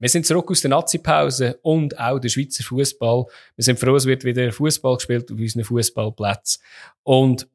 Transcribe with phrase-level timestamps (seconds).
[0.00, 3.26] Wir sind zurück aus der Nazi-Pause und auch der Schweizer Fußball.
[3.54, 6.62] Wir sind froh, es wird wieder Fußball gespielt auf unseren Fußballplätzen.
[7.02, 7.46] Und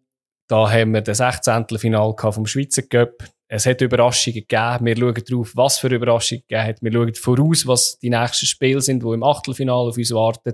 [0.47, 1.65] da haben wir das 16.
[1.79, 3.23] Final vom Schweizer Cup.
[3.47, 4.85] Es hat Überraschungen gegeben.
[4.85, 6.83] Wir schauen darauf, was für Überraschungen es gegeben hat.
[6.83, 10.53] Wir schauen voraus, was die nächsten Spiele sind, die im Achtelfinale auf uns warten.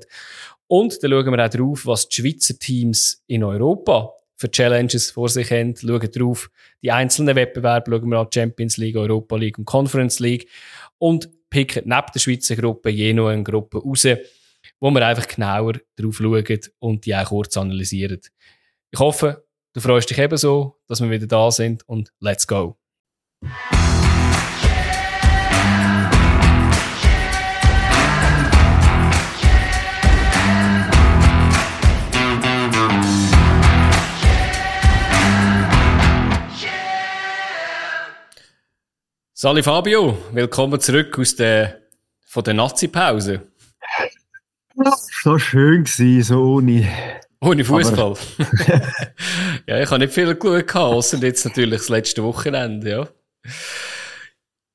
[0.67, 5.27] Und dann schauen wir auch darauf, was die Schweizer Teams in Europa für Challenges vor
[5.27, 5.75] sich haben.
[5.75, 6.49] Schauen darauf,
[6.81, 10.47] die einzelnen Wettbewerbe schauen wir an Champions League, Europa League und Conference League.
[10.97, 14.07] Und picken neben der Schweizer Gruppe je noch eine Gruppe raus,
[14.79, 18.21] wo wir einfach genauer drauf schauen und die auch kurz analysieren.
[18.89, 22.77] Ich hoffe, du freust dich ebenso, dass wir wieder da sind und let's go!
[39.41, 41.79] Sali Fabio, willkommen zurück aus der,
[42.27, 43.41] von der Nazi-Pause.
[45.23, 46.87] So schön gewesen, so ohne.
[47.39, 48.17] Ohne Fußball.
[49.65, 53.07] ja, ich habe nicht viel geschaut, außer jetzt natürlich das letzte Wochenende, ja.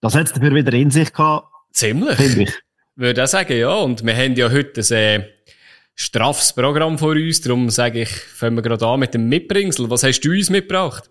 [0.00, 1.46] Das hat es dafür wieder in sich gehabt.
[1.70, 2.16] Ziemlich.
[2.16, 2.52] Finde ich.
[2.96, 3.72] Würde auch sagen, ja.
[3.72, 5.28] Und wir haben ja heute ein äh,
[5.94, 9.88] straffes Programm vor uns, darum sage ich, fangen wir gerade an mit dem Mitbringsel.
[9.90, 11.08] Was hast du uns mitgebracht?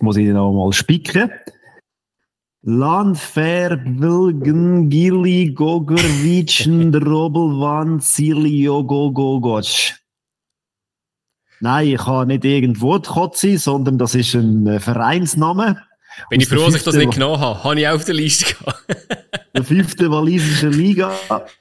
[0.00, 1.30] Muss ich noch mal spicken.
[2.62, 9.94] Landfer, Wilgen, Gili, Gogorvic, Drobelwan, Silio, Gogogoc.
[11.60, 15.82] Nein, ich habe nicht irgendwo die Kotze, sondern das ist ein äh, Vereinsname.
[16.30, 17.64] Bin ich froh, dass ich das nicht genommen habe.
[17.64, 18.84] Habe ich auch auf der Liste gehabt.
[19.54, 21.12] der fünfte walisische Liga.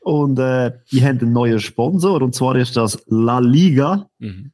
[0.02, 2.22] Und äh, die haben einen neuen Sponsor.
[2.22, 4.09] Und zwar ist das La Liga.
[4.20, 4.52] Mhm.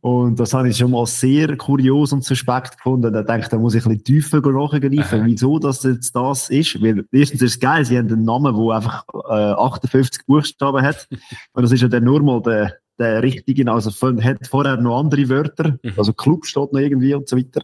[0.00, 3.12] Und das habe ich schon mal sehr kurios und suspekt gefunden.
[3.12, 6.82] Da denke ich, da muss ich ein bisschen tiefer nachgreifen, wieso das jetzt das ist.
[6.82, 11.06] Weil erstens ist es geil, sie haben einen Namen, der einfach äh, 58 Buchstaben hat.
[11.52, 15.28] und das ist ja dann nur mal der, der richtige, also hat vorher noch andere
[15.28, 15.92] Wörter, mhm.
[15.96, 17.62] also Club steht noch irgendwie und so weiter.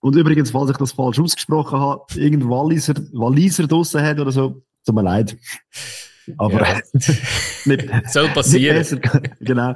[0.00, 4.62] Und übrigens, falls ich das falsch ausgesprochen habe, irgendein Walliser, Walliser draussen hat oder so,
[4.84, 5.36] tut mir leid.
[6.36, 6.80] Aber ja.
[7.64, 8.78] nicht, soll passieren.
[8.78, 9.74] Nicht besser, genau.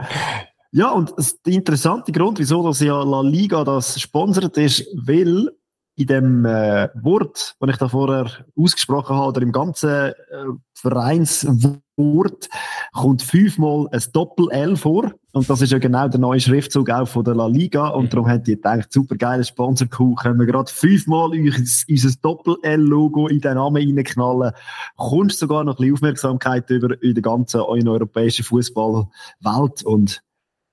[0.71, 1.15] Ja, und
[1.47, 5.51] der interessante Grund, wieso das ja La Liga das sponsert, ist, weil
[5.99, 10.15] in dem äh, Wort, das ich da vorher ausgesprochen habe, oder im ganzen äh,
[10.75, 12.49] Vereinswort,
[12.93, 15.13] kommt fünfmal ein Doppel-L vor.
[15.33, 17.89] Und das ist ja genau der neue Schriftzug auch von der La Liga.
[17.89, 18.11] Und mhm.
[18.11, 23.55] darum haben die gedacht, super geiles Sponsor-Coup, können wir gerade fünfmal unser Doppel-L-Logo in den
[23.55, 24.53] Namen reinknallen.
[24.97, 29.83] Kommst sogar noch ein bisschen Aufmerksamkeit über in der ganzen europäischen Fußballwelt.
[29.85, 30.23] Und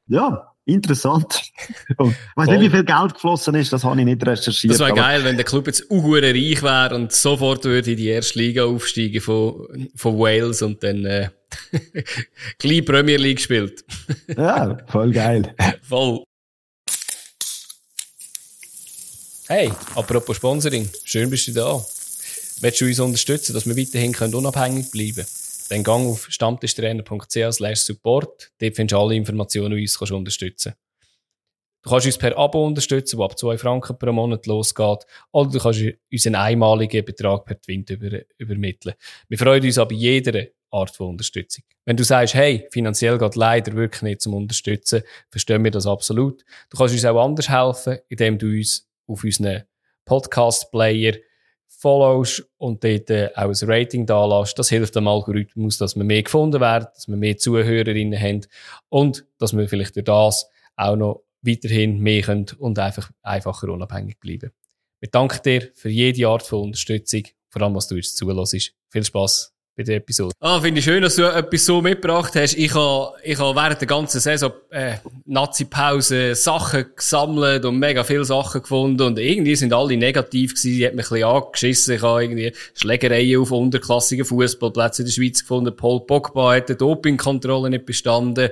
[0.08, 1.42] ja, interessant.
[1.90, 1.98] ich
[2.36, 4.74] weiß nicht, wie viel Geld geflossen ist, das habe ich nicht recherchiert.
[4.74, 8.08] Das wäre geil, wenn der Club jetzt auch reich wäre und sofort würde in die
[8.08, 11.30] erste Liga aufsteigen von, von Wales und dann äh,
[12.60, 13.84] gleich Premier League spielt.
[14.38, 15.56] ja, voll geil.
[15.82, 16.24] Voll.
[19.48, 21.86] Hey, apropos Sponsoring, schön bist du da.
[22.62, 25.45] Willst du uns unterstützen, dass wir weiterhin unabhängig bleiben können?
[25.68, 28.52] Dann gang auf stammtischtrainer.ch support.
[28.60, 30.74] Dort findest du alle Informationen, die uns kannst unterstützen
[31.86, 35.06] Du kannst uns per Abo unterstützen, das ab 2 Franken pro Monat losgeht.
[35.32, 35.82] Oder du kannst
[36.12, 38.96] uns einen einmaligen Betrag per Twint über, übermitteln.
[39.30, 41.64] Wir freuen uns aber jeder Art von Unterstützung.
[41.86, 46.44] Wenn du sagst, hey, finanziell geht leider wirklich nicht zum Unterstützen, verstehen wir das absolut.
[46.72, 49.66] Du kannst uns auch anders helfen, indem du uns auf unseren
[50.06, 51.18] Podcast-Player
[51.68, 54.58] followst und dort äh, auch ein Rating da lässt.
[54.58, 58.42] Das hilft dem Algorithmus, dass wir mehr gefunden werden, dass wir mehr Zuhörerinnen haben
[58.90, 64.20] und dass wir vielleicht durch das auch noch weiterhin mehr können und einfach einfacher unabhängig
[64.20, 64.52] bleiben.
[65.00, 68.74] Wir danken dir für jede Art von Unterstützung, vor allem was du uns zulässt.
[68.90, 70.34] Viel Spaß bei der Episode.
[70.40, 72.56] Ah, finde ich schön, dass du etwas so mitgebracht hast.
[72.56, 74.94] Ich habe, ich habe während der ganzen Saison, äh,
[75.26, 80.78] Nazi-Pause Sachen gesammelt und mega viele Sachen gefunden und irgendwie sind alle negativ gewesen.
[80.78, 81.96] Die hat mich ein bisschen angeschissen.
[81.96, 85.76] Ich habe irgendwie Schlägereien auf unterklassigen Fußballplätzen in der Schweiz gefunden.
[85.76, 88.50] Paul Pogba hat die Dopingkontrolle nicht bestanden.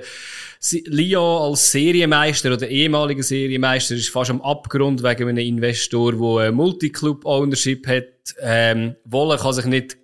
[0.86, 7.86] Lyon als Serienmeister oder ehemaliger Serienmeister ist fast am Abgrund wegen einem Investor, der Multiclub-Ownership
[7.86, 8.04] hat.
[8.40, 9.98] Ähm, Wolle kann sich nicht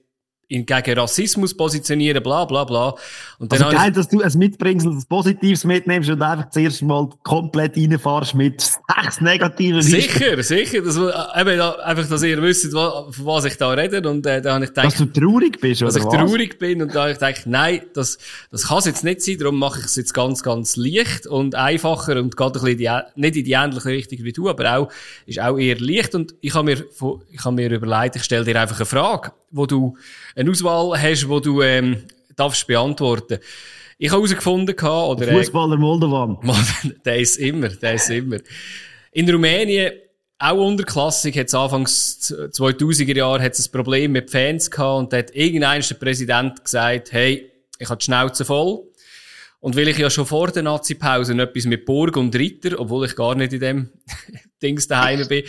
[0.51, 2.95] ihn gegen Rassismus positionieren, bla bla bla.
[3.39, 6.83] Und dann also geil, ich, dass du ein Mitbringsel, das Positives mitnimmst und einfach zuerst
[6.83, 10.83] mal komplett reinfährst mit sechs negativen Sicher, sicher.
[10.83, 14.09] Das, äh, eben, einfach, dass ihr wisst, von was ich da rede.
[14.09, 14.87] Und äh, da habe ich gedacht...
[14.87, 16.15] Dass du traurig bist, oder Dass ich was?
[16.15, 16.83] traurig bin.
[16.83, 18.19] Und da habe ich gedacht, nein, das,
[18.51, 21.55] das kann es jetzt nicht sein, darum mache ich es jetzt ganz, ganz leicht und
[21.55, 24.89] einfacher und geht ein bisschen die, nicht in die ähnliche Richtung wie du, aber auch,
[25.27, 26.15] ist auch eher leicht.
[26.17, 26.85] Und ich habe mir,
[27.31, 29.97] ich habe mir überlegt, ich stelle dir einfach eine Frage, wo du
[30.35, 32.05] eine Auswahl hast, wo du ähm,
[32.37, 33.39] darfst beantworten.
[33.99, 35.27] Ich habe herausgefunden, oder...
[35.27, 36.39] Fußballer Moldovan.
[37.05, 38.39] der ist immer, der ist immer.
[39.13, 39.93] In Rumänien,
[40.39, 45.13] auch unterklassig, hat es anfangs 2000er Jahre hat es ein Problem mit Fans gehabt und
[45.13, 48.85] da hat irgendein der Präsident gesagt, hey, ich habe die Schnauze voll.
[49.61, 53.15] Und weil ich ja schon vor der Nazi-Pause etwas mit Burg und Ritter, obwohl ich
[53.15, 53.89] gar nicht in dem
[54.63, 55.45] Dings daheim bin,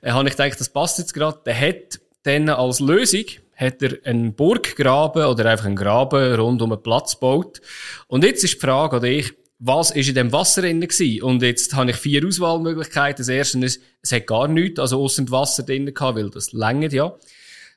[0.00, 1.40] äh, habe ich gedacht, das passt jetzt gerade.
[1.46, 6.72] Der hat dann als Lösung hat er einen Burggraben oder einfach einen Graben rund um
[6.72, 7.60] einen Platz gebaut.
[8.08, 11.22] Und jetzt ist die Frage an dich, was ist in dem Wasser drin gewesen?
[11.22, 13.18] Und jetzt habe ich vier Auswahlmöglichkeiten.
[13.18, 16.92] Das erste ist, es hat gar nichts, also außen Wasser drin gehabt, weil das längert
[16.92, 17.14] ja.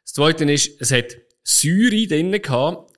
[0.04, 2.92] Das zweite ist, es hat Säure drin gehabt.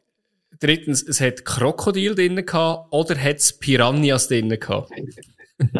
[0.60, 4.92] Drittens, es hat Krokodil drin gehabt oder hat es Piranhas drin gehabt?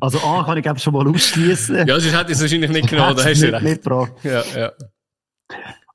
[0.00, 1.86] Also A kann ich glaube schon mal ausschließen.
[1.86, 3.62] ja, sonst hätte ich es wahrscheinlich nicht genommen, da hast du recht.
[3.62, 3.86] Nicht
[4.24, 4.72] ja, ja.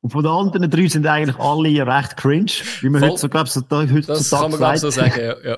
[0.01, 2.51] Und von den anderen drei sind eigentlich alle recht cringe,
[2.81, 3.09] wie man Voll.
[3.09, 5.35] heute so, glaube so, heutzutage Das kann man, glaube so sagen, ja.
[5.43, 5.57] ja.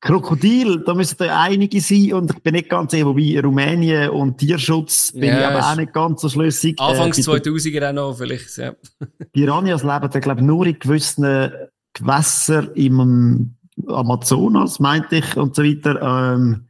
[0.00, 4.38] Krokodil, da müssen da einige sein und ich bin nicht ganz sicher, wobei Rumänien und
[4.38, 6.80] Tierschutz bin ja, ich aber auch nicht ganz so schlüssig.
[6.80, 8.74] Anfangs äh, 2000er auch noch vielleicht, ja.
[9.32, 11.50] Piranhas leben da, glaube ich, nur in gewissen
[11.94, 13.56] Gewässern im
[13.88, 16.00] Amazonas, meinte ich, und so weiter.
[16.00, 16.68] Ähm,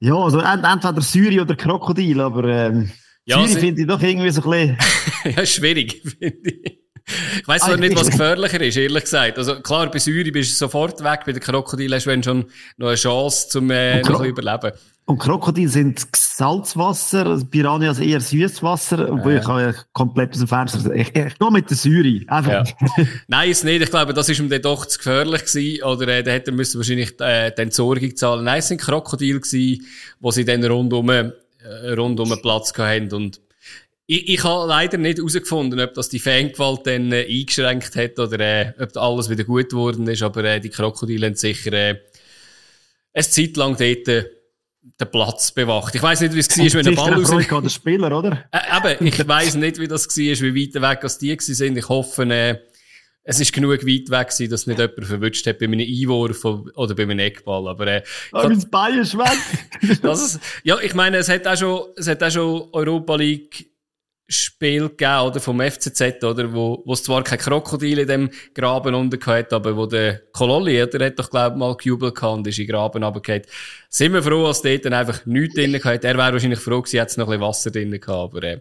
[0.00, 2.90] ja, also entweder Syri oder Krokodil, aber ähm,
[3.24, 5.34] ja, Syri finde ich doch irgendwie so ein bisschen...
[5.36, 6.80] ja, schwierig, finde ich.
[7.38, 9.36] Ich weiss zwar nicht, was gefährlicher ist, ehrlich gesagt.
[9.36, 12.46] Also klar, bei Syri bist du sofort weg, bei den Krokodilen hast du schon
[12.78, 14.72] noch eine Chance, zum äh, noch ein überleben.
[15.06, 20.94] Und Krokodile sind Salzwasser, also Piranhas eher Süßwasser, obwohl ich ja komplett aus dem Fenster
[20.94, 22.24] ich, ich gehe mit der Syri.
[22.26, 22.66] Einfach.
[22.66, 23.04] Ja.
[23.28, 23.82] Nein, ist nicht.
[23.82, 25.82] Ich glaube, das ist ihm dann doch zu gefährlich gewesen.
[25.82, 28.44] Oder äh, da hätte er müssen wahrscheinlich äh, die Entsorgung zahlen.
[28.44, 29.86] Nein, es sind Krokodile gewesen,
[30.20, 31.10] wo sie dann rundum,
[31.64, 33.12] äh, rundum einen Platz hatten.
[33.12, 33.40] Und
[34.06, 38.40] ich, ich habe leider nicht herausgefunden, ob das die Fangewalt dann äh, eingeschränkt hat oder
[38.40, 40.22] äh, ob alles wieder gut geworden ist.
[40.22, 42.00] Aber äh, die Krokodile haben sicher äh,
[43.12, 44.24] eine Zeit lang dort äh,
[45.00, 45.94] den Platz bewacht.
[45.94, 47.62] Ich weiß nicht, wie es war, wenn der Ball raus...
[47.62, 48.44] der Spieler, oder?
[48.52, 51.78] Äh, eben, ich weiß nicht, wie das war, wie weit weg als die sind.
[51.78, 52.58] Ich hoffe, äh,
[53.24, 56.94] es ist genug weit weg gewesen, dass nicht jemand verwünscht hat bei einem Einwurf oder
[56.94, 57.68] bei einem Eckball.
[57.68, 59.98] Aber, äh, Aber das Bein ist weg.
[60.02, 63.70] das ist, ja, ich meine, es hat auch schon, es hat auch schon Europa League
[64.26, 68.94] Spiel gegeben, oder, vom FCZ, oder, wo, wo es zwar kein Krokodil in dem Graben
[68.94, 72.46] unten hat, aber wo der Kololli, der hat doch, glaub ich, mal gejubelt gehabt und
[72.46, 73.42] ist in den Graben runtergefallen.
[73.90, 76.04] Sind wir froh, dass dort dann einfach nichts drin hat.
[76.04, 78.60] Er wäre wahrscheinlich froh gewesen, hätte noch ein bisschen Wasser drin gehabt, aber, äh,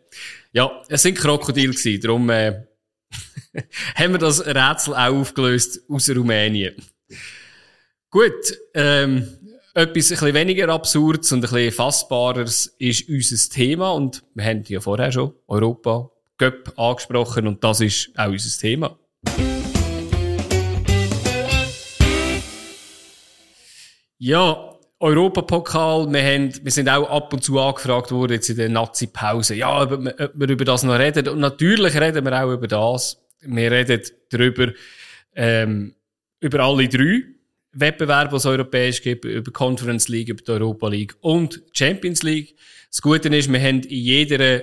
[0.51, 2.63] ja, es sind Krokodile gewesen, darum, äh,
[3.95, 6.75] haben wir das Rätsel auch aufgelöst aus Rumänien.
[8.09, 9.27] Gut, ähm,
[9.73, 13.91] etwas ein weniger Absurdes und ein bisschen Fassbareres ist unser Thema.
[13.91, 18.97] Und wir haben ja vorher schon Europa Cup angesprochen und das ist auch unser Thema.
[24.19, 24.72] Ja,
[25.03, 29.55] Europapokal, wir, haben, wir sind auch ab und zu angefragt worden jetzt in der Nazi-Pause.
[29.55, 31.27] Ja, ob, ob wir über das noch reden.
[31.27, 33.21] Und natürlich reden wir auch über das.
[33.41, 34.71] Wir reden darüber,
[35.35, 35.93] ähm,
[36.39, 37.23] über alle drei.
[37.73, 42.55] Wettbewerb, was es europäisch gibt, über Conference League, über die Europa League und Champions League.
[42.89, 44.61] Das Gute ist, wir haben in jeder,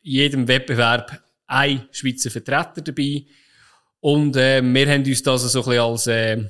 [0.00, 3.26] jedem Wettbewerb einen Schweizer Vertreter dabei.
[4.00, 6.44] Und äh, wir haben uns das so ein bisschen als äh,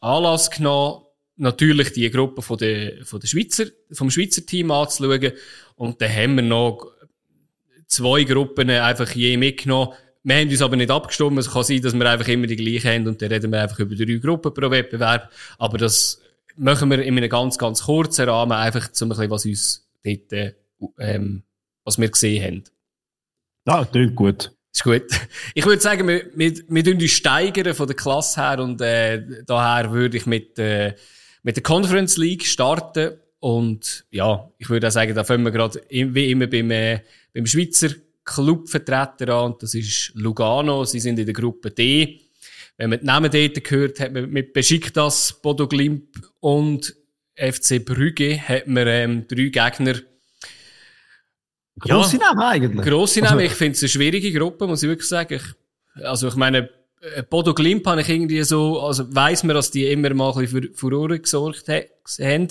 [0.00, 1.01] Anlass genommen,
[1.36, 5.32] natürlich die Gruppe von der, von der Schweizer, vom Schweizer Team anzuschauen.
[5.76, 6.92] Und dann haben wir noch
[7.86, 9.92] zwei Gruppen einfach je mitgenommen,
[10.24, 11.38] wir haben uns aber nicht abgestimmt.
[11.38, 13.78] Es kann sein, dass wir einfach immer die gleichen haben und dann reden wir einfach
[13.80, 15.32] über drei Gruppen pro Wettbewerb.
[15.58, 16.20] Aber das
[16.56, 20.32] machen wir in einem ganz, ganz kurzen Rahmen, einfach zum ein bisschen, was uns dort,
[20.32, 20.52] äh,
[20.98, 21.42] ähm,
[21.84, 22.64] was wir gesehen haben.
[23.66, 24.52] Ja, klingt gut.
[24.72, 25.02] Ist gut.
[25.54, 29.90] Ich würde sagen, wir, wir, wir uns steigern von der Klasse her und äh, daher
[29.92, 30.94] würde ich mit, äh,
[31.42, 35.82] mit der Conference League starten und ja, ich würde auch sagen, da fangen wir gerade
[35.90, 37.00] wie immer beim, äh,
[37.34, 37.88] beim Schweizer
[38.24, 40.84] Clubvertreter an, und das ist Lugano.
[40.84, 42.20] Sie sind in der Gruppe D.
[42.76, 46.06] Wenn man die Namen dort gehört, hat man mit Besiktas, Bodo Glimp
[46.38, 46.94] und
[47.34, 49.96] FC Brügge hat man ähm, drei Gegner.
[51.78, 52.86] Grosse ja, Namen eigentlich.
[52.86, 53.40] Grosse Namen.
[53.40, 55.34] Also, ich finde es eine schwierige Gruppe, muss ich wirklich sagen.
[55.34, 56.70] Ich Also ich meine,
[57.28, 60.62] Bodo Glimp habe ich irgendwie so, also weiss man, dass die immer mal ein bisschen
[60.62, 62.48] für Furore gesorgt haben.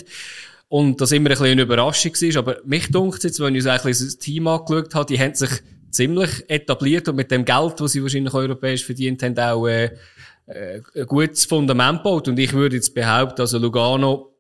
[0.68, 2.40] Und das immer ein bisschen eine Überraschung war.
[2.40, 5.50] Aber mich dunkt jetzt, wenn ich ein bisschen das Team angeschaut habe, die haben sich
[5.90, 9.92] ziemlich etabliert und mit dem Geld, das sie wahrscheinlich europäisch verdient haben, auch äh,
[10.48, 12.28] äh, ein gutes Fundament gebaut.
[12.28, 14.34] Und ich würde jetzt behaupten, also Lugano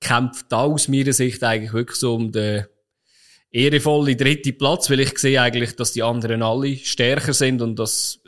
[0.00, 2.66] kämpft da aus meiner Sicht eigentlich wirklich so um den
[3.50, 8.20] ehrenvolle dritte Platz, weil ich sehe eigentlich, dass die anderen alle stärker sind und dass,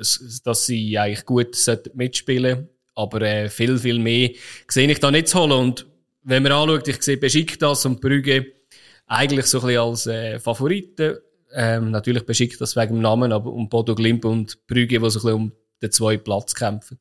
[0.45, 1.57] dass sie eigentlich gut
[1.95, 4.31] mitspielen Aber äh, viel, viel mehr
[4.69, 5.53] sehe ich da nicht zu holen.
[5.53, 5.87] Und
[6.23, 8.47] wenn man anschaut, ich sehe Besiktas und Brügge
[9.07, 11.17] eigentlich so ein bisschen als äh, Favoriten.
[11.53, 15.23] Ähm, natürlich Besiktas wegen dem Namen, aber um Bodo Glimp und Brügge, die so ein
[15.23, 16.99] bisschen um den zweiten Platz kämpfen.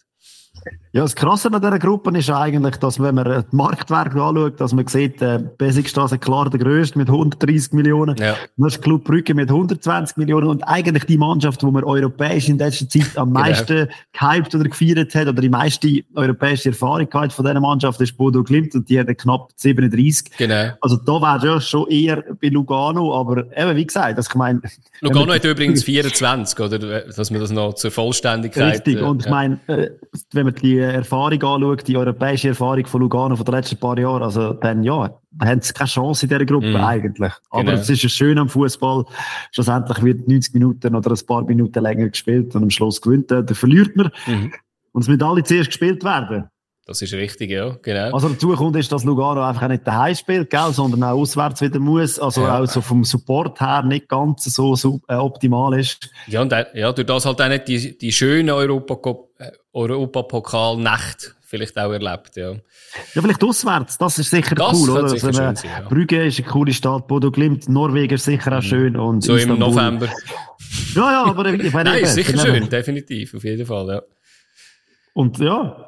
[0.98, 4.74] Ja, das Krasse an dieser Gruppe ist eigentlich, dass wenn man die Marktwerte anschaut, dass
[4.74, 8.16] man sieht, äh, Besikstraße klar der grösste mit 130 Millionen.
[8.18, 8.36] Ja.
[8.58, 12.58] Dann ist Club Brücke mit 120 Millionen und eigentlich die Mannschaft, die man europäisch in
[12.58, 13.42] letzter Zeit am genau.
[13.42, 14.32] meisten genau.
[14.32, 18.44] gehypt oder gefeiert hat oder die meiste europäische Erfahrung gehabt von dieser Mannschaft ist Bodo
[18.44, 20.32] Klimt und die hat knapp 37.
[20.38, 20.72] Genau.
[20.82, 24.62] Also da wäre ja schon eher bei Lugano, aber eben wie gesagt, dass ich meine...
[25.02, 26.80] Lugano hat übrigens 24, oder?
[26.80, 28.78] Dass man das noch zur Vollständigkeit...
[28.78, 29.92] Richtig, und ich meine, äh,
[30.32, 34.24] wenn man die Erfahrung anschaut, die europäische Erfahrung von Lugano von den letzten paar Jahren,
[34.24, 36.76] also dann ja, haben sie keine Chance in dieser Gruppe mm.
[36.76, 37.34] eigentlich.
[37.50, 37.78] Aber genau.
[37.78, 39.06] es ist ja schön am Fußball.
[39.52, 43.44] Schlussendlich wird 90 Minuten oder ein paar Minuten länger gespielt und am Schluss gewinnt er,
[43.44, 44.12] dann verliert man.
[44.26, 44.52] Mm.
[44.94, 46.50] Und es müssen alle zuerst gespielt werden.
[46.88, 48.14] Das ist richtig, ja, genau.
[48.14, 51.60] Also dazu kommt ist, dass Lugano einfach auch nicht daheim spielt, gell, sondern auch auswärts
[51.60, 52.62] wieder muss, also ja.
[52.62, 56.10] auch so vom Support her nicht ganz so, so äh, optimal ist.
[56.28, 61.92] Ja, und ja, durch das halt auch nicht die, die schöne Europa-Pokal-Nacht Europa vielleicht auch
[61.92, 62.52] erlebt, ja.
[62.52, 65.10] Ja, vielleicht auswärts, das ist sicher das cool, oder?
[65.10, 65.90] Sicher also, schön sein, ja.
[65.90, 68.66] Brügge ist eine coole Stadt, Bodo Glimt, Norwegen ist sicher auch mhm.
[68.66, 69.68] schön und So Istanbul.
[69.68, 70.08] im November.
[70.96, 71.90] Ja, ja, aber ich meine...
[71.92, 74.02] Nein, ist sicher schön, definitiv, auf jeden Fall, ja.
[75.14, 75.87] Und ja,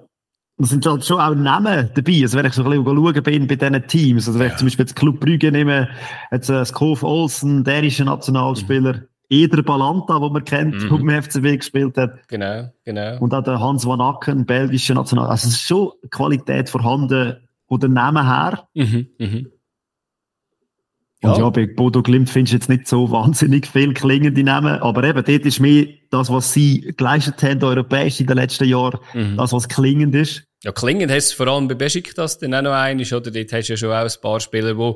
[0.60, 2.22] da sind halt schon auch Namen dabei.
[2.22, 4.54] Also wenn ich so ein bisschen schauen bin bei diesen Teams, also wenn ja.
[4.54, 5.88] ich zum Beispiel jetzt Club Brügge nehme,
[6.32, 9.08] jetzt äh, Skov Olsen, dänischer Nationalspieler, mhm.
[9.30, 10.90] Eder Balanta, den man kennt, mhm.
[10.90, 12.28] vom FCB gespielt hat.
[12.28, 13.20] Genau, genau.
[13.20, 15.28] Und auch der Hans Van Acken, belgischer National.
[15.28, 17.38] Also es ist schon Qualität vorhanden,
[17.70, 18.68] von den Namen her.
[18.74, 19.08] Mhm.
[19.18, 19.52] Mhm.
[21.22, 21.40] Und ja.
[21.40, 25.24] ja, bei Bodo Glimt findest du jetzt nicht so wahnsinnig viel klingende Namen, aber eben,
[25.24, 29.36] dort ist mehr das, was sie geleistet haben, europäisch in den letzten Jahren, mhm.
[29.36, 30.44] das, was klingend ist.
[30.64, 33.32] Ja, klingend hast du vor allem bei Besiktas dann auch noch einiges, oder?
[33.32, 34.94] Dort hast du ja schon auch ein paar Spieler, die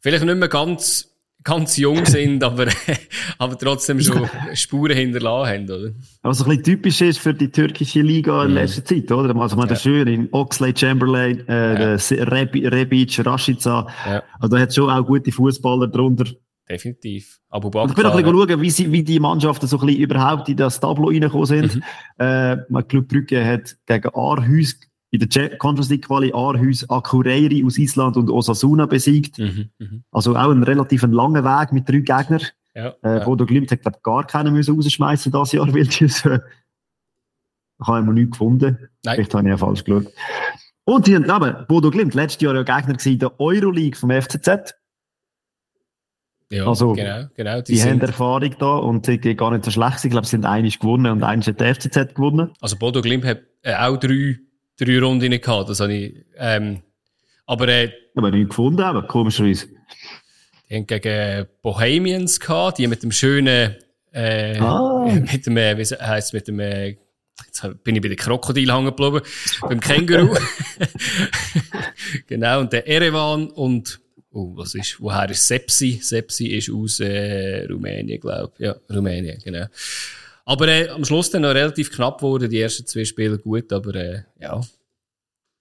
[0.00, 1.11] vielleicht nicht mehr ganz,
[1.44, 2.66] ganz jung sind, aber,
[3.38, 5.92] aber trotzdem schon Spuren hinterlassen haben, oder?
[6.22, 8.56] Was ein bisschen typisch ist für die türkische Liga in mhm.
[8.56, 9.34] letzter Zeit, oder?
[9.36, 9.76] Also, man ja.
[9.76, 12.24] schön in Oxley Chamberlain, äh, ja.
[12.24, 13.86] Rebic, Rashica.
[14.06, 14.22] Ja.
[14.40, 16.24] Also, da hat schon auch gute Fußballer drunter.
[16.68, 17.40] Definitiv.
[17.50, 17.90] Bakr.
[17.90, 20.48] Ich bin auch ein bisschen schauen, wie, sie, wie die Mannschaften so ein bisschen überhaupt
[20.48, 21.76] in das Tableau reingekommen sind.
[21.76, 21.82] Mhm.
[22.18, 24.76] Äh, Club Brügge hat gegen Aarhus
[25.12, 29.38] in der Conference League Quali Aarhus Akureyri aus Island und Osasuna besiegt.
[29.38, 29.88] Mhm, mh.
[30.10, 32.42] Also auch ein relativ langer Weg mit drei Gegnern.
[32.74, 33.24] Ja, äh, ja.
[33.24, 38.12] Bodo Glimt hat glaub, gar keinen müssen rausschmeißen das Jahr, weil die habe ich noch
[38.12, 38.88] nichts gefunden.
[39.04, 39.16] Nein.
[39.16, 40.06] Vielleicht habe ich ja falsch geschaut.
[40.84, 44.74] Und die haben Bodo Glimt, letztes Jahr ja Gegner gewesen, der Euroleague vom FCZ.
[46.50, 47.60] Ja, also, genau, genau.
[47.60, 50.04] Die, die haben Erfahrung da und die gar nicht so schlecht.
[50.04, 52.50] Ich glaube, sie sind einiges gewonnen und einiges hat der FCZ gewonnen.
[52.60, 54.38] Also Bodo Glimt hat äh, auch drei
[54.84, 55.68] drei Runden gehabt.
[55.68, 56.82] Das habe ich, ähm,
[57.46, 59.68] aber, äh, aber nicht gefunden, aber komischerweise.
[60.68, 63.76] Die haben gegen Bohemians gehabt, die mit dem schönen,
[64.12, 65.06] äh, ah.
[65.06, 66.96] mit dem, äh, wie heisst mit dem, äh,
[67.46, 69.20] jetzt bin ich bei den Krokodil hängen geblieben,
[69.60, 70.34] beim Känguru.
[72.26, 76.00] genau, und der Erevan und, oh, was ist, woher ist Sepsi?
[76.02, 78.64] Sepsi ist aus, äh, Rumänien, glaube ich.
[78.64, 79.66] Ja, Rumänien, genau.
[80.44, 83.94] Aber äh, am Schluss dann noch relativ knapp geworden, die ersten zwei Spiele gut, aber
[83.94, 84.60] äh, ja.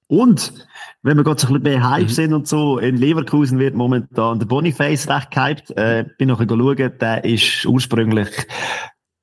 [0.08, 0.52] Und,
[1.04, 2.10] wenn wir gerade so ein bisschen Hype mhm.
[2.10, 5.72] sind und so, in Leverkusen wird momentan der Boniface recht gehypt.
[5.78, 8.28] Äh, bin noch ein schauen, der ist ursprünglich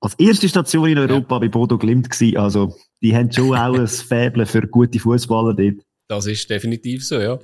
[0.00, 1.38] als erste Station in Europa ja.
[1.41, 2.38] bei Bodo Glimt gewesen.
[2.38, 5.85] Also, die haben schon auch ein Faible für gute Fußballer dort.
[6.09, 7.38] Das ist definitiv so, ja.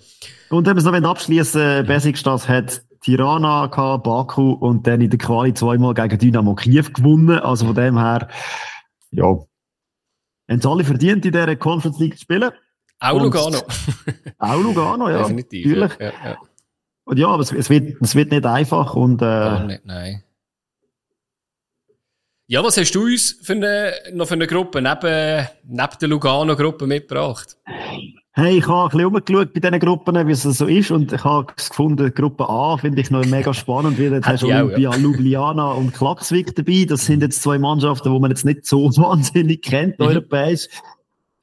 [0.49, 1.85] Und wenn wir es noch abschließen.
[1.85, 7.39] Besiktas hat Tirana gehabt, Baku und dann in der Quali zweimal gegen Dynamo Kiew gewonnen.
[7.39, 8.29] Also von dem her,
[9.11, 12.51] ja, haben sie alle verdient, in dieser Conference League zu spielen.
[13.01, 13.59] Auch Lugano.
[14.39, 15.19] auch Lugano, ja.
[15.19, 15.67] Definitiv.
[15.67, 15.99] Natürlich.
[16.01, 16.39] Ja, ja,
[17.05, 20.25] Und ja, aber es, es, wird, es wird nicht einfach und, äh, Gar nicht, nein.
[22.47, 26.87] Ja, was hast du uns für eine, noch für eine Gruppe neben, neben der Lugano-Gruppe
[26.87, 27.57] mitgebracht?
[28.37, 31.23] Hey, ich habe ein bisschen umgeschaut bei diesen Gruppen, wie es so ist, und ich
[31.23, 34.97] habe gefunden, Gruppe A finde ich noch mega spannend, weil jetzt hast du Olympia ja.
[34.97, 36.85] Ljubljana und Klaxvik dabei.
[36.85, 40.07] Das sind jetzt zwei Mannschaften, die man jetzt nicht so wahnsinnig kennt, mhm.
[40.07, 40.67] europäisch.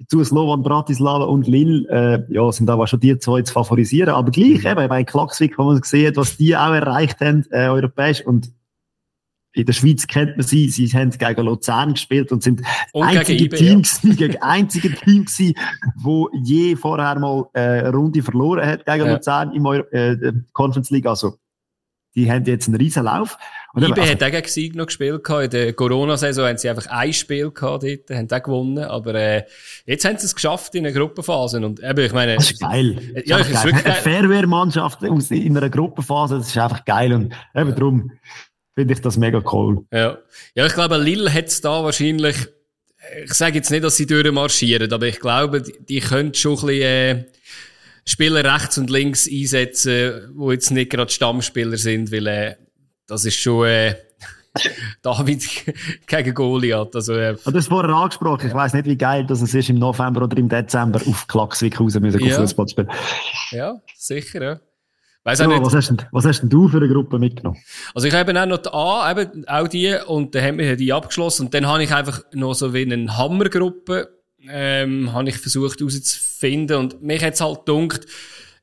[0.09, 4.13] Zu Slovan Bratislava und Lille, äh, ja, sind aber schon die zwei zu favorisieren.
[4.13, 8.25] Aber gleich, eben, bei Klaxvik, wo man gesehen was die auch erreicht haben, äh, europäisch.
[8.25, 8.51] Und
[9.53, 12.61] in der Schweiz kennt man sie, sie haben gegen Luzern gespielt und sind
[12.93, 14.15] und einzige gegen Team, ja.
[14.15, 15.55] gegen einzige Team gewesen,
[15.95, 19.13] wo je vorher mal äh, eine Runde verloren hat gegen ja.
[19.13, 21.05] Luzern im Euro, äh, Conference League.
[21.05, 21.37] Also,
[22.15, 23.37] die haben jetzt einen riesen Lauf.
[23.73, 25.45] Und IB also, hat auch gegen Sieg noch gespielt gehabt.
[25.45, 28.83] In der Corona-Saison haben sie einfach ein Spiel gehabt dort, haben auch gewonnen.
[28.83, 29.43] Aber, äh,
[29.85, 31.65] jetzt haben sie es geschafft in einer Gruppenphase.
[31.65, 32.35] Und eben, ich meine.
[32.35, 33.23] Das ist geil.
[33.25, 33.93] Ja, ich finde wirklich geil.
[33.93, 37.13] Eine Fairwehr-Mannschaft in einer Gruppenphase, das ist einfach geil.
[37.13, 37.75] Und eben ja.
[37.75, 38.11] darum,
[38.75, 39.85] finde ich das mega cool.
[39.91, 40.17] Ja,
[40.55, 42.35] ja ich glaube, Lille hat es da wahrscheinlich,
[43.23, 46.67] ich sage jetzt nicht, dass sie durchmarschieren, aber ich glaube, die, die können schon ein
[46.67, 47.25] bisschen, äh,
[48.05, 52.55] Spieler rechts und links einsetzen, wo jetzt nicht gerade Stammspieler sind, weil äh,
[53.07, 53.95] das ist schon äh,
[55.01, 55.47] David
[56.07, 56.95] gegen Goliath.
[56.95, 60.23] Also, äh, du hast vorher angesprochen, ich weiss nicht, wie geil das ist, im November
[60.23, 62.37] oder im Dezember auf Klaxvik raus müssen ja.
[62.37, 62.89] Fußball spielen.
[63.51, 64.59] Ja, sicher, ja.
[65.23, 65.47] Weiss ja.
[65.49, 67.59] Was, hast denn, was hast denn du für eine Gruppe mitgenommen?
[67.93, 70.91] Also ich habe auch noch die A, eben auch die, und dann haben wir die
[70.91, 71.45] abgeschlossen.
[71.45, 74.09] Und dann habe ich einfach noch so wie eine Hammergruppe,
[74.49, 76.77] ähm, habe ich versucht herauszufinden.
[76.77, 78.07] Und mich hat es halt gedunkt,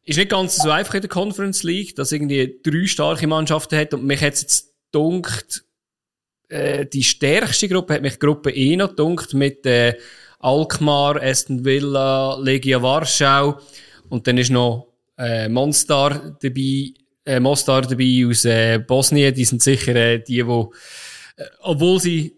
[0.05, 3.95] ist nicht ganz so einfach in der Conference League, dass irgendwie drei starke Mannschaften hat.
[3.95, 5.65] Und mich hat es jetzt gedunkt,
[6.49, 9.95] äh, die stärkste Gruppe hat mich Gruppe E noch gedunkt mit äh,
[10.41, 13.61] Alkmaar, Aston Villa, Legia Warschau.
[14.09, 14.88] Und dann ist noch
[15.19, 16.93] äh, Monstar dabei,
[17.25, 19.35] äh, Mostar dabei aus äh, Bosnien.
[19.35, 20.73] Die sind sicher äh, die, wo,
[21.37, 22.35] äh, obwohl sie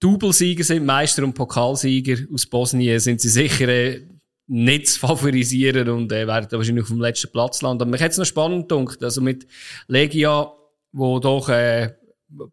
[0.00, 4.06] Doublesieger sind, Meister und Pokalsieger aus Bosnien, sind sie sicher äh,
[4.46, 7.82] nicht zu favorisieren und äh, werden wahrscheinlich auf dem letzten Platz landen.
[7.82, 9.02] Aber mich hat es noch spannend gedacht.
[9.02, 9.46] Also mit
[9.88, 10.52] Legia,
[10.92, 11.94] wo doch äh,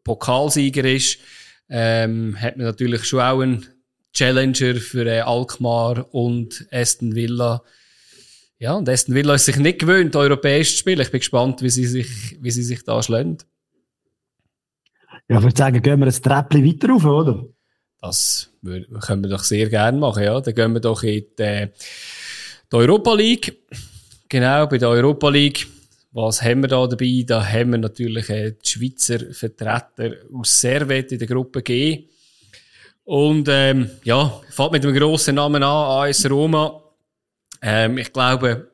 [0.04, 1.20] Pokalsieger ist,
[1.70, 3.66] ähm, hat man natürlich schon auch einen
[4.14, 7.62] Challenger für äh, Alkmaar und Aston Villa
[8.58, 11.02] ja, und Aston Villa ist sich nicht gewöhnt, europäisch zu spielen.
[11.02, 13.38] Ich bin gespannt, wie sie sich, wie sie sich da schlagen.
[15.28, 17.46] Ja, ich würde sagen, gehen wir ein Treppchen weiter rauf, oder?
[18.02, 20.40] Das können wir doch sehr gerne machen, ja.
[20.40, 21.70] Dann gehen wir doch in die,
[22.72, 23.58] die Europa League.
[24.30, 25.68] Genau, bei der Europa League.
[26.12, 27.24] Was haben wir da dabei?
[27.28, 32.08] Da haben wir natürlich äh, die Schweizer Vertreter aus Servet in der Gruppe G.
[33.04, 36.85] Und ähm, ja, fällt mit einem grossen Namen an, AS Roma.
[37.66, 38.68] Ähm, ich glaube,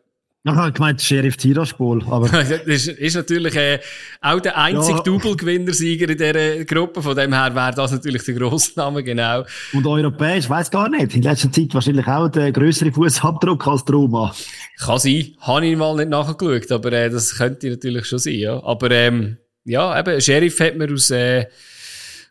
[0.44, 2.28] Ach, ich gemeint Sheriff Tiraspol, aber.
[2.30, 3.80] das ist, ist natürlich äh,
[4.22, 5.04] auch der einzige ja.
[5.04, 7.04] Double-Gewinnersieger in dieser Gruppe.
[7.04, 9.44] Von dem her wäre das natürlich der grosse Name, genau.
[9.72, 11.16] Und europäisch, weiß gar nicht.
[11.16, 14.34] In letzter Zeit wahrscheinlich auch der größere Fußabdruck als Roma.
[14.80, 15.36] Kann sein.
[15.42, 18.64] Habe ich mal nicht nachgeschaut, aber äh, das könnte natürlich schon sein, ja.
[18.64, 21.46] Aber ähm, ja, eben, Sheriff hat man aus äh,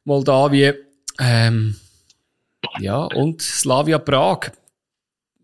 [0.03, 0.75] Moldawien.
[1.21, 1.77] Ähm,
[2.81, 4.51] ja, und Slavia Prag.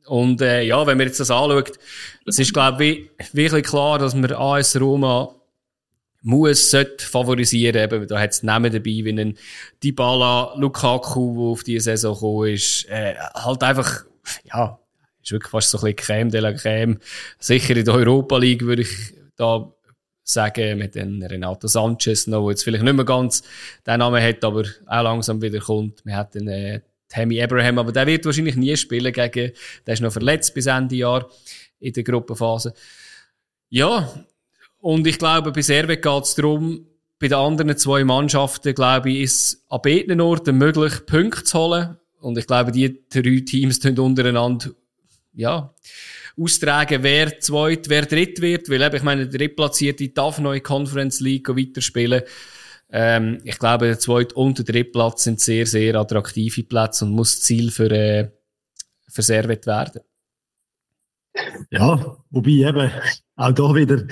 [0.07, 1.79] Und äh, ja, wenn man jetzt das anschaut,
[2.27, 5.35] es ist, glaube ich, wirklich klar, dass man AS Roma
[6.23, 7.77] muss, sollte favorisieren.
[7.77, 9.39] Eben, da hat es Namen dabei, wie ein
[9.83, 12.89] Dybala, Lukaku, der auf diese Saison gekommen ist.
[12.89, 14.05] Äh, halt einfach,
[14.45, 14.79] ja,
[15.23, 16.99] ist wirklich fast so ein bisschen Crème de la Crème.
[17.39, 19.73] Sicher in der Europa League würde ich da
[20.23, 23.43] sagen, mit den Renato Sanchez noch, der jetzt vielleicht nicht mehr ganz
[23.87, 26.05] den Namen hat, aber auch langsam wieder kommt.
[26.05, 29.53] Wir hatten äh, Tammy Abraham, aber der wird wahrscheinlich nie spielen gegen,
[29.87, 31.29] der ist noch verletzt bis Ende Jahr
[31.81, 32.75] in der Gruppenphase.
[33.69, 34.13] Ja,
[34.79, 36.87] und ich glaube, bei Servet geht es darum,
[37.19, 41.97] bei den anderen zwei Mannschaften, glaube ich, ist an beiden Orten möglich, Punkte zu holen.
[42.21, 44.71] Und ich glaube, die drei Teams tun untereinander,
[45.35, 45.75] ja,
[46.39, 51.21] austragen, wer zweit, wer dritt wird, weil eben, ich meine, der drittplatzierte darf neue Conference
[51.21, 52.23] League weiterspielen.
[52.91, 57.13] Ähm, ich glaube, der zweite und der dritte Platz sind sehr, sehr attraktive Plätze und
[57.13, 58.31] muss Ziel für, äh,
[59.09, 60.03] für Servet werden.
[61.71, 62.91] Ja, wobei eben
[63.37, 64.05] auch da wieder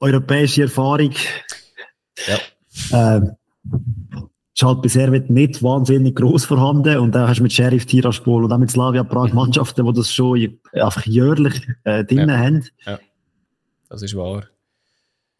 [0.00, 1.12] europäische Erfahrung.
[2.26, 2.38] Ja.
[2.92, 3.36] Ähm,
[4.54, 8.44] ist halt bei Servet nicht wahnsinnig groß vorhanden und dann hast du mit Sheriff Tiraspol
[8.44, 12.38] und auch mit Slavia Prag Mannschaften, die das schon einfach jährlich äh, drin ja.
[12.38, 12.64] haben.
[12.86, 12.98] Ja,
[13.88, 14.44] das ist wahr.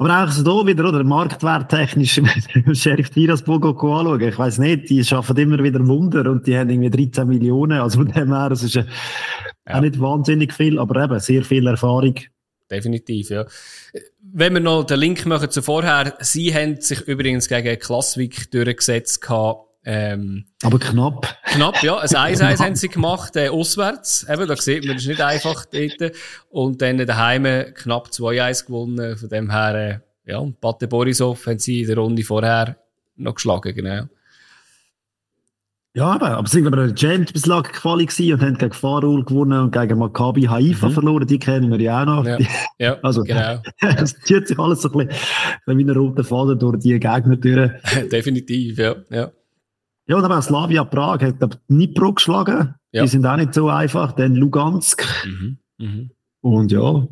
[0.04, 1.02] Aber auch so da wieder, oder?
[1.02, 2.20] Marktwerttechnisch,
[2.74, 4.20] Sheriff Tiraspol anschauen.
[4.20, 7.80] Ich weiss nicht, die schaffen immer wieder Wunder und die haben irgendwie 13 Millionen.
[7.80, 8.84] Also von dem her, das ist ja.
[9.64, 12.16] auch nicht wahnsinnig viel, aber eben sehr viel Erfahrung.
[12.70, 13.46] Definitiv, ja.
[14.20, 19.22] Wenn wir noch den Link machen zu vorher, sie haben sich übrigens gegen Klassvik durchgesetzt
[19.22, 21.36] gehabt, Ähm, Aber knapp.
[21.44, 21.98] Knapp, ja.
[21.98, 24.26] Ein 1-1 haben sie gemacht, äh, auswärts.
[24.28, 26.12] Eben, da sieht man, das ist nicht einfach dort.
[26.50, 27.44] Und dann daheim
[27.74, 29.16] knapp 2-1 gewonnen.
[29.16, 32.76] Von dem her, äh, ja, Pate Borisov haben sie in der Runde vorher
[33.16, 34.04] noch geschlagen, genau.
[35.96, 39.70] Ja, aber, aber sie waren aber Champions League Quali und haben gegen Farul gewonnen und
[39.70, 40.92] gegen Maccabi Haifa mhm.
[40.92, 41.26] verloren.
[41.26, 42.26] Die kennen wir ja auch noch.
[42.26, 42.38] Ja,
[42.78, 43.62] ja also, genau.
[43.80, 47.70] es zieht sich alles so ein bisschen wie ein roter Faden durch die Gegner durch.
[48.10, 49.30] Definitiv, ja, ja.
[50.06, 52.74] Ja, und aber Slavia Prag hat Dnipro geschlagen.
[52.92, 53.02] Ja.
[53.02, 54.12] Die sind auch nicht so einfach.
[54.12, 55.04] Dann Lugansk.
[55.24, 55.58] Mhm.
[55.78, 56.10] Mhm.
[56.40, 57.08] Und ja,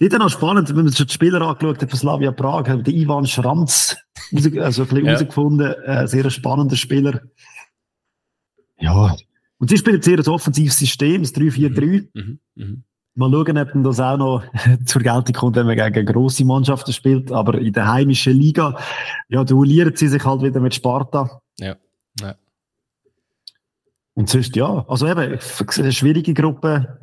[0.00, 2.86] die dann auch spannend, wenn man sich die Spieler angeschaut hat von Slavia Prag, hat
[2.86, 3.96] der Ivan Schranz
[4.32, 5.12] also ein bisschen ja.
[5.12, 7.22] herausgefunden, ein sehr spannender Spieler.
[8.78, 9.16] Ja.
[9.58, 12.08] Und sie spielen sehr ein offensives System, das 3-4-3.
[12.14, 12.38] Mhm.
[12.54, 12.84] Mhm.
[13.16, 14.44] Mal schauen, ob das auch noch
[14.84, 17.32] zur Geltung kommt, wenn man gegen grosse Mannschaften spielt.
[17.32, 18.78] Aber in der heimischen Liga,
[19.28, 21.40] ja, duellieren sie sich halt wieder mit Sparta.
[21.58, 21.74] Ja.
[22.20, 22.34] Ja.
[24.14, 25.38] Und sonst, ja, also eben,
[25.78, 26.98] eine schwierige Gruppe.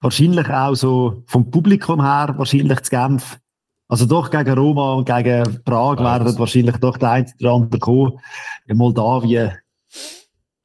[0.00, 3.38] Wahrscheinlich auch so vom Publikum her, wahrscheinlich zu Genf.
[3.86, 7.78] Also doch gegen Roma und gegen Prag ah, werden wahrscheinlich doch der eine oder andere
[7.78, 8.18] kommen.
[8.66, 9.52] In Moldawien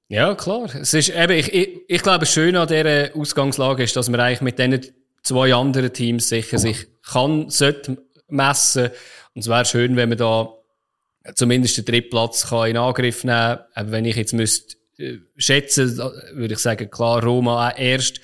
[0.09, 0.73] ja, klar.
[0.73, 4.21] Es ist eben, ich, ich, ich glaube, das Schöne an dieser Ausgangslage ist, dass man
[4.21, 7.97] eigentlich mit diesen zwei anderen Teams sicher sich kann, sollte
[8.29, 8.89] messen.
[9.33, 10.49] Und es wäre schön, wenn man da
[11.35, 13.91] zumindest den Drittplatz kann in Angriff nehmen kann.
[13.91, 15.97] Wenn ich jetzt müsste äh, schätzen,
[16.33, 18.19] würde ich sagen, klar, Roma erst.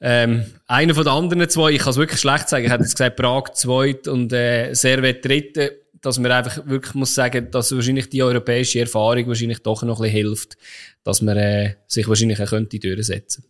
[0.00, 2.96] Ähm, einer von den anderen zwei, ich kann es wirklich schlecht sagen, ich hätte jetzt
[2.96, 8.08] gesagt, Prag zweit und äh, Servet dritte dass man einfach wirklich muss sagen, dass wahrscheinlich
[8.08, 10.56] die europäische Erfahrung wahrscheinlich doch noch ein bisschen hilft,
[11.02, 13.44] dass man äh, sich wahrscheinlich auch könnte durchsetzen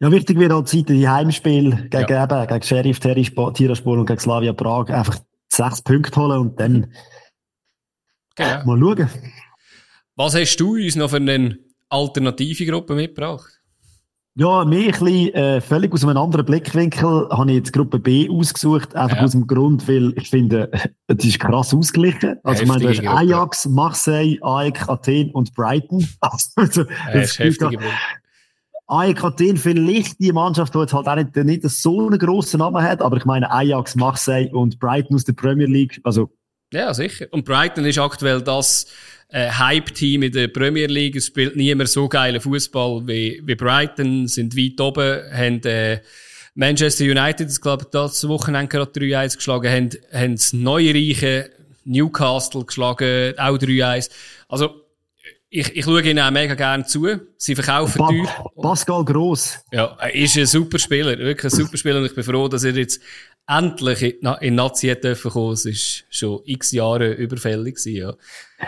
[0.00, 2.24] ja, wichtig wird halt Zeit, die Heimspiel gegen, ja.
[2.24, 6.92] eben, gegen Sheriff, Tiraspol und gegen Slavia Prag einfach sechs Punkte holen und dann
[8.36, 8.64] genau.
[8.64, 9.10] mal schauen.
[10.16, 13.56] Was hast du uns noch für eine alternative Gruppe mitgebracht?
[14.38, 18.28] Ja, mir ein bisschen, äh, völlig aus einem anderen Blickwinkel habe ich jetzt Gruppe B
[18.28, 19.22] ausgesucht, einfach ja.
[19.22, 20.70] aus dem Grund, weil ich finde,
[21.06, 22.36] es ist krass ausgeglichen.
[22.42, 26.06] Also, ich meine, du hast Ajax, Marseille, AEK, Athen und Brighton.
[26.56, 27.62] Also, das ist
[28.88, 32.82] AEK Athen vielleicht die Mannschaft, die jetzt halt auch nicht, nicht so einen grossen Namen
[32.82, 36.30] hat, aber ich meine Ajax, Marseille und Brighton aus der Premier League, also.
[36.76, 37.26] Ja, sicher.
[37.30, 38.86] Und Brighton ist aktuell das,
[39.28, 41.16] äh, Hype-Team in der Premier League.
[41.16, 46.00] Es spielt niemand so geilen Fußball wie, wie Brighton, sind weit oben, haben äh,
[46.54, 51.50] Manchester United, ich glaube, das Wochenende gerade 3-1 geschlagen, haben, haben das Neureiche
[51.84, 54.10] Newcastle geschlagen, auch 3-1.
[54.48, 54.82] Also,
[55.48, 57.06] ich, ich schaue ihnen auch mega gerne zu.
[57.36, 58.50] Sie verkaufen pa teuer.
[58.60, 59.58] Pascal Gross.
[59.70, 62.64] Ja, er ist ein super Spieler, wirklich ein super Spieler und ich bin froh, dass
[62.64, 63.00] er jetzt
[63.48, 65.52] endlich in, in Nazi dürfen kommen.
[65.52, 68.14] Es ist schon x Jahre überfällig gewesen, ja.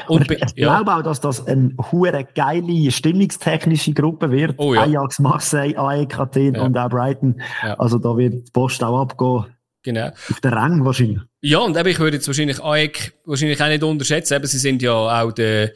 [0.07, 0.77] Und ich, ich ja.
[0.77, 4.55] glaube auch, dass das eine hure geile, stimmungstechnische Gruppe wird.
[4.59, 4.83] Oh, ja.
[4.83, 6.63] Ajax, Marseille, AEK Athen ja.
[6.63, 7.41] und auch Brighton.
[7.79, 9.47] Also da wird die Post auch abgehen.
[9.83, 10.09] Genau.
[10.09, 11.21] Auf den Rang wahrscheinlich.
[11.41, 14.35] Ja, und eben, ich würde jetzt wahrscheinlich AEK wahrscheinlich auch nicht unterschätzen.
[14.35, 15.73] Eben, sie sind ja auch der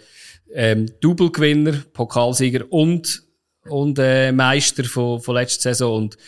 [0.52, 3.22] ähm, Double-Gewinner, Pokalsieger und,
[3.68, 5.96] und äh, Meister von, von letzter Saison.
[5.96, 6.18] Und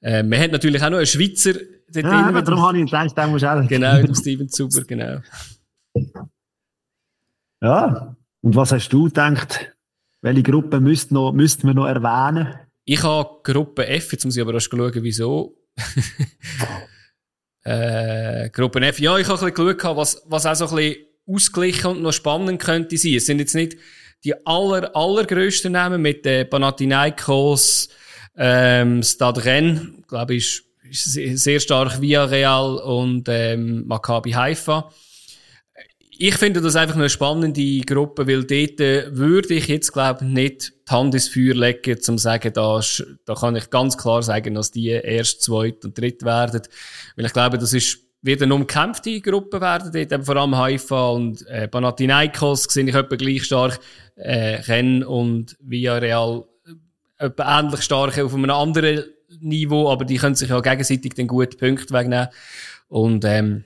[0.00, 1.54] äh, man hat natürlich auch noch einen Schweizer
[1.92, 3.62] dort ja, darum habe ich gedacht, den musst du auch.
[3.68, 5.20] Genau, der Steven Zuber, genau.
[7.62, 9.74] Ja, und was hast du gedacht?
[10.20, 12.54] Welche Gruppe müssten noch, müssten wir noch erwähnen?
[12.84, 15.56] Ich habe Gruppe F, jetzt muss ich aber erst schauen, wieso.
[17.64, 21.06] äh, Gruppe F, ja, ich habe ein bisschen geschaut, was, was auch so ein bisschen
[21.26, 23.14] ausgeglichen und noch spannend könnte sein.
[23.14, 23.76] Es sind jetzt nicht
[24.24, 27.88] die aller, allergrößten Namen mit äh, Panathinaikos,
[28.36, 34.90] ähm, Stade Rennes, glaube ich, sehr stark Villarreal und ähm, Maccabi Haifa.
[36.16, 40.30] Ich finde das einfach eine spannende Gruppe, weil dort äh, würde ich jetzt, glaube ich,
[40.30, 42.80] nicht die Hand ins Feuer legen, um zu sagen, da,
[43.24, 46.62] da kann ich ganz klar sagen, dass die erst, zweit und dritt werden.
[47.16, 51.10] Weil ich glaube, das ist wieder eine umkämpfte Gruppe werden, dort eben vor allem Haifa
[51.10, 53.80] und äh, Panathinaikos sehe ich etwa gleich stark,
[54.16, 56.44] äh, Ren und Villarreal
[57.18, 59.04] etwa ähnlich stark auf einem anderen
[59.40, 62.28] Niveau, aber die können sich ja gegenseitig den guten Punkt wegnehmen.
[62.88, 63.64] Und ähm,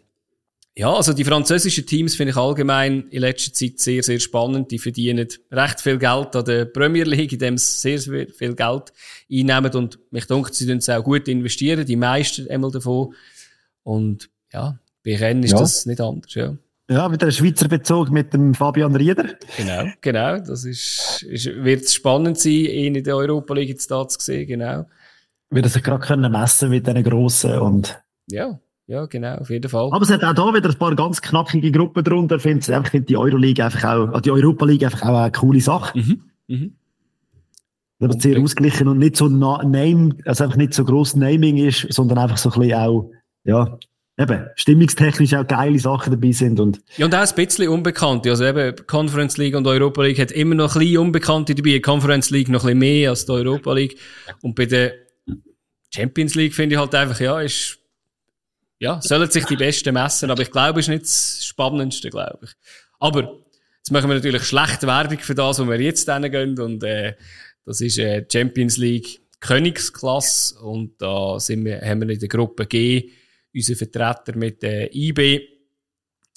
[0.78, 4.70] ja, also die französischen Teams finde ich allgemein in letzter Zeit sehr, sehr spannend.
[4.70, 8.92] Die verdienen recht viel Geld an der Premier League, indem sie sehr, sehr viel Geld
[9.30, 13.12] einnehmen und mich denke, sie tun es auch gut investieren, die meisten einmal davon.
[13.82, 15.58] Und ja, bei Rennen ist ja.
[15.58, 16.56] das nicht anders, ja.
[16.90, 19.34] Ja, wieder ein Schweizer Bezug mit dem Fabian Rieder.
[19.56, 20.38] Genau, genau.
[20.38, 24.46] Das ist, ist wird spannend sein, ihn in der Europa League jetzt da zu sehen,
[24.46, 24.86] genau.
[25.50, 28.00] Wird er sich gerade können messen mit diesen Grossen und.
[28.30, 29.90] Ja, ja, genau, auf jeden Fall.
[29.92, 32.36] Aber es hat auch da wieder ein paar ganz knackige Gruppen drunter.
[32.36, 35.60] Ich finde, ich finde die Euroleague einfach auch, die Europa League einfach auch eine coole
[35.60, 35.98] Sache.
[35.98, 36.22] Mhm.
[36.48, 36.72] Mhm.
[38.00, 42.18] Aber sehr ausgeglichen und nicht so Name, also einfach nicht so gross Naming ist, sondern
[42.18, 43.10] einfach so ein bisschen auch,
[43.44, 43.78] ja,
[44.18, 46.80] eben, stimmungstechnisch auch geile Sachen dabei sind und.
[46.96, 48.30] Ja, und auch ein bisschen Unbekannte.
[48.30, 51.80] Also eben, Conference League und Europa League hat immer noch ein bisschen Unbekannte dabei.
[51.80, 53.98] Conference League noch ein bisschen mehr als die Europa League.
[54.42, 54.92] Und bei der
[55.94, 57.78] Champions League finde ich halt einfach, ja, ist,
[58.78, 62.50] ja, sollen sich die Besten messen, aber ich glaube, ist nicht das Spannendste, glaube ich.
[62.98, 63.40] Aber,
[63.78, 67.14] jetzt machen wir natürlich schlechte Werbung für das, wo wir jetzt hingehen und, äh,
[67.64, 72.66] das ist, äh, Champions League Königsklasse und da sind wir, haben wir in der Gruppe
[72.66, 73.10] G
[73.54, 75.40] unseren Vertreter mit der IB,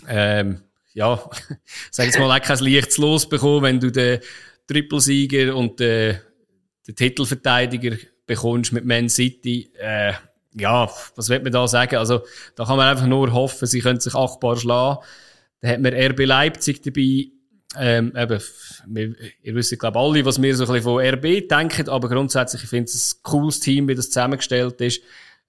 [0.08, 0.62] ähm,
[0.94, 1.30] ja,
[1.92, 4.20] sag jetzt mal, auch kein leichtes Los bekommen, wenn du den
[4.68, 6.20] Trippelsieger und den,
[6.88, 9.72] den Titelverteidiger bekommst mit Man City.
[9.78, 10.14] Äh,
[10.54, 11.96] ja, was wird man da sagen?
[11.96, 12.22] Also,
[12.56, 15.00] da kann man einfach nur hoffen, sie können sich achtbar schlagen.
[15.62, 17.28] Da hat man RB Leipzig dabei.
[17.78, 18.42] Ähm, eben,
[18.88, 22.64] wir, ihr wisst, glaube alle, was wir so ein bisschen von RB denken, aber grundsätzlich,
[22.64, 25.02] ich finde es ein cooles Team, wie das zusammengestellt ist.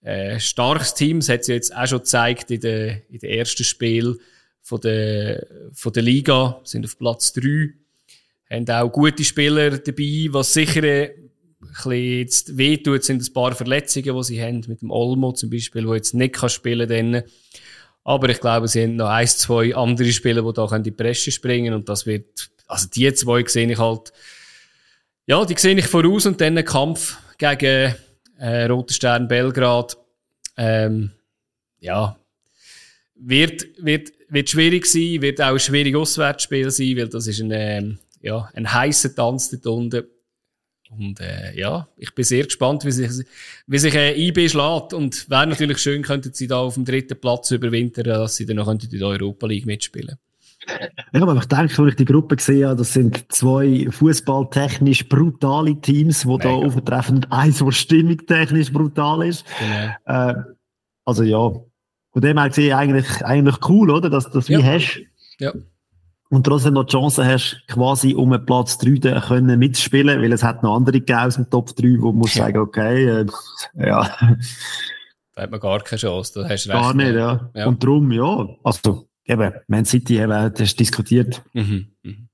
[0.03, 3.65] Äh, starkes Team, das hat sie jetzt auch schon gezeigt in den, in den ersten
[3.65, 4.19] Spiel
[4.61, 7.71] von der, von der Liga, sind auf Platz 3.
[8.51, 11.09] Haben auch gute Spieler dabei, was sicher
[11.69, 15.85] bisschen jetzt wehtut, sind ein paar Verletzungen, die sie haben, mit dem Olmo zum Beispiel,
[15.85, 17.23] der jetzt nicht kann spielen kann.
[18.05, 21.31] Aber ich glaube, sie haben noch ein, zwei andere Spieler, die da in die Presse
[21.31, 24.13] springen und das wird, also die zwei sehe ich halt,
[25.27, 27.95] ja, die sehe ich voraus und dann einen Kampf gegen
[28.39, 29.97] äh, Roter Stern Belgrad.
[30.57, 31.13] Ähm,
[31.79, 32.17] ja,
[33.15, 37.53] wird, wird, wird schwierig sein, wird auch ein schwieriges Auswärtsspiel sein, weil das ist ein,
[37.53, 40.05] ähm, ja, ein heißer Tanz dort unten.
[40.99, 43.27] Und äh, ja, ich bin sehr gespannt, wie sich,
[43.67, 44.93] wie sich äh, IB schlägt.
[44.93, 48.57] Und wäre natürlich schön, könnten sie da auf dem dritten Platz überwintern, dass sie dann
[48.57, 50.19] noch in der Europa League mitspielen
[51.13, 55.81] ich habe einfach gedacht, als ich die Gruppe gesehen habe, das sind zwei fußballtechnisch brutale
[55.81, 59.45] Teams, die da auftreffen und eins, das stimmungstechnisch brutal ist.
[59.59, 60.31] Genau.
[60.31, 60.35] Äh,
[61.05, 64.09] also ja, von dem her gesehen eigentlich, eigentlich cool, oder?
[64.09, 64.59] Dass du das ja.
[64.59, 65.01] wie hast.
[65.39, 65.53] Ja.
[66.33, 70.43] Und trotzdem noch die Chance hast, quasi um einen Platz 3 können mitspielen, weil es
[70.43, 73.27] hat noch andere gegeben aus dem Top 3, wo man muss sagen, okay, äh,
[73.75, 74.11] ja.
[75.35, 76.81] Da hat man gar keine Chance, da hast du recht.
[76.81, 77.51] Gar nicht, ja.
[77.55, 77.67] ja.
[77.67, 81.43] Und darum, ja, also, eben, Man City eben, das diskutiert.
[81.53, 81.89] Mhm.
[82.03, 82.29] Mhm.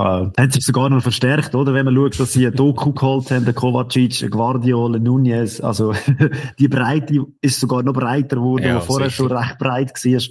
[0.00, 1.74] Äh, hat sich sogar noch verstärkt, oder?
[1.74, 5.60] Wenn man schaut, dass sie einen Doku geholt haben, den Kovacic, einen Guardiola, Nunez.
[5.60, 5.94] Also,
[6.58, 9.28] die Breite ist sogar noch breiter geworden, ja, wo vorher sicher.
[9.28, 10.22] schon recht breit war.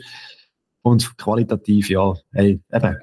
[0.88, 2.98] Und qualitativ, ja, hey, eben.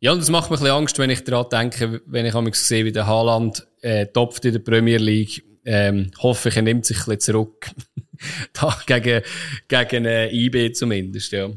[0.00, 2.54] Ja, und das macht mir ein bisschen Angst, wenn ich daran denke, wenn ich einmal
[2.54, 5.44] sehe, wie der Haaland äh, topft in der Premier League.
[5.64, 7.70] Ähm, hoffe ich, er nimmt sich ein bisschen zurück.
[8.52, 9.22] da gegen,
[9.68, 11.50] gegen äh, IB zumindest, ja.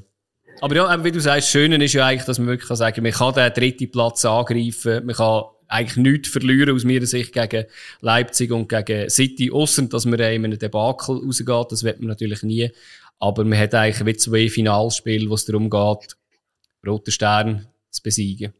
[0.61, 3.03] Aber ja, wie du sagst, das Schöne ist ja eigentlich, dass man wirklich kann sagen
[3.03, 7.65] man kann den dritten Platz angreifen, man kann eigentlich nichts verlieren aus meiner Sicht gegen
[8.01, 12.43] Leipzig und gegen City, außer dass man in einem Debakel rausgeht, das wird man natürlich
[12.43, 12.69] nie.
[13.19, 16.15] Aber man hat eigentlich wie zwei Finalspiele, wo es darum geht,
[16.85, 18.53] Roter Stern zu besiegen.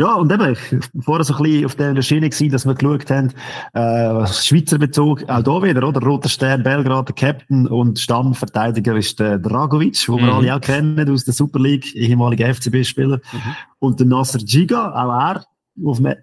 [0.00, 0.56] Ja, und eben,
[1.00, 3.32] vorher so ein bisschen auf der Schiene gewesen, dass wir geschaut haben,
[3.72, 6.00] äh, Schweizer Bezug, auch da wieder, oder?
[6.00, 10.18] Roter Stern, Belgrad, der Captain und Stammverteidiger ist der Dragovic, den mhm.
[10.20, 13.16] wir alle auch kennen aus der Super League, ehemaliger FCB-Spieler.
[13.16, 13.56] Mhm.
[13.80, 16.14] Und der Nasser Giga, auch er, der auf dem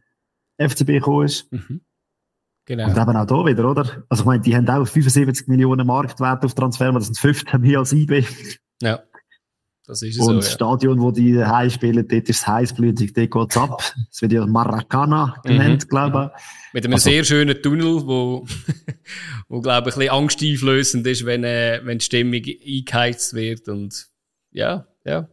[0.58, 1.52] FCB gekommen ist.
[1.52, 1.82] Mhm.
[2.66, 2.86] Genau.
[2.86, 4.06] Und eben auch da wieder, oder?
[4.10, 7.80] Also ich meine, die haben auch 75 Millionen Marktwert auf Transfer, das sind 15 mehr
[7.80, 8.26] als IB.
[8.82, 9.04] Ja.
[9.88, 10.52] Das ist und so, das ja.
[10.54, 13.84] Stadion, wo die heim spielen, dort ist es heißblütig, dort geht es ab.
[14.12, 15.90] Es wird ja Maracana genannt, mhm.
[15.90, 16.74] glaube ich.
[16.74, 18.48] Mit einem also, sehr schönen Tunnel, wo,
[19.48, 23.70] wo glaube ich, ein bisschen angsteinflößend ist, wenn, äh, wenn die Stimmung eingeheizt wird.
[23.70, 24.08] Und
[24.50, 25.30] ja, ja.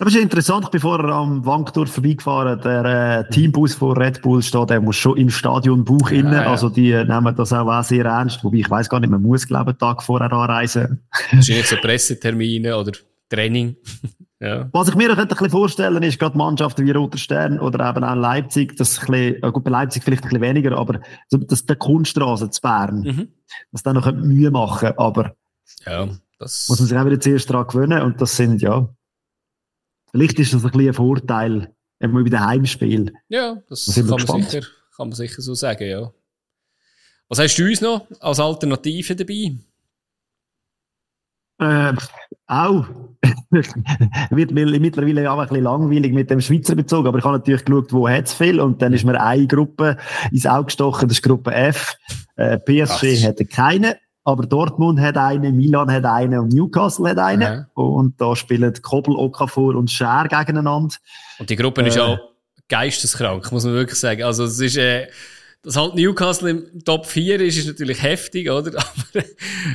[0.00, 2.84] Aber es ist interessant, ich bin vorher am Wankdorf vorbeigefahren, der
[3.26, 6.50] äh, Teambus von Red Bull steht, der muss schon im Stadion Buch ja, innen, ja.
[6.50, 9.20] also die äh, nehmen das auch, auch sehr ernst, wobei ich weiß gar nicht, man
[9.20, 11.02] muss glaube ich Tag vorher anreisen.
[11.32, 12.92] Wahrscheinlich so Pressetermine oder
[13.28, 13.76] Training.
[14.40, 14.70] ja.
[14.72, 18.02] Was ich mir noch ein bisschen vorstellen ist, gerade Mannschaften wie Roter Stern oder eben
[18.02, 21.66] auch Leipzig, das ein bisschen, gut, bei Leipzig vielleicht ein bisschen weniger, aber so, das,
[21.66, 23.28] der Kunststraße zu Bern, mhm.
[23.70, 25.34] das dann noch Mühe machen, aber
[25.84, 26.08] ja,
[26.38, 28.88] das muss man sich auch wieder zuerst daran gewöhnen und das sind, ja,
[30.12, 33.16] vielleicht ist das ein bisschen ein Vorteil, eben bei den Heimspielen.
[33.28, 36.12] Ja, das, das kann, man sicher, kann man sicher so sagen, ja.
[37.28, 39.56] Was hast du uns noch als Alternative dabei?
[41.60, 41.92] Äh,
[42.46, 42.86] auch.
[44.30, 47.92] wird mittlerweile auch ein bisschen langweilig mit dem Schweizer Bezug, aber ich habe natürlich geschaut,
[47.92, 49.96] wo hat es viel und dann ist mir eine Gruppe
[50.30, 51.96] ins Auge gestochen, das ist Gruppe F.
[52.36, 53.48] Äh, PSG Ach.
[53.54, 53.98] keine.
[54.24, 57.42] Aber Dortmund hat einen, Milan hat einen und Newcastle hat einen.
[57.42, 57.66] Ja.
[57.74, 60.94] Und da spielen Kobel, Okafor und Scher gegeneinander.
[61.38, 62.18] Und die Gruppe äh, ist auch
[62.68, 64.22] geisteskrank, muss man wirklich sagen.
[64.22, 65.08] Also es ist, äh,
[65.62, 68.72] dass halt Newcastle im Top 4 ist, ist natürlich heftig, oder?
[68.78, 69.24] Aber,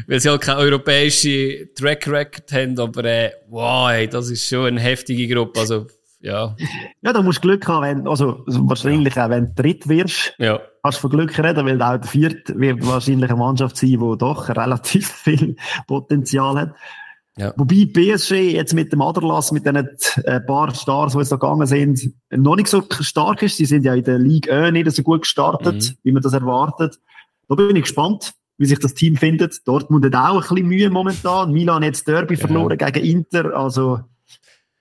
[0.07, 4.65] weil sie halt keine europäische Track Record haben, aber äh, wow, ey, das ist schon
[4.65, 5.59] eine heftige Gruppe.
[5.59, 5.87] Also
[6.25, 6.55] ja.
[7.01, 10.59] Ja, da musst du Glück haben, wenn, also wahrscheinlich auch wenn du dritt wirst, ja.
[10.81, 14.17] kannst du von Glück reden, weil auch der vierte wird wahrscheinlich eine Mannschaft sein, die
[14.17, 15.55] doch relativ viel
[15.87, 16.75] Potenzial hat.
[17.37, 17.53] Ja.
[17.57, 21.67] Wobei PSG jetzt mit dem Aderlass, mit den äh, paar Stars, die jetzt da gegangen
[21.67, 23.57] sind, noch nicht so stark ist.
[23.57, 25.97] Sie sind ja in der Liga nicht so gut gestartet, mhm.
[26.03, 26.97] wie man das erwartet.
[27.47, 29.67] Da bin ich gespannt, wie sich das Team findet.
[29.67, 31.51] Dortmund hat auch ein bisschen Mühe momentan.
[31.51, 32.39] Milan hat jetzt Derby ja.
[32.39, 33.99] verloren gegen Inter, also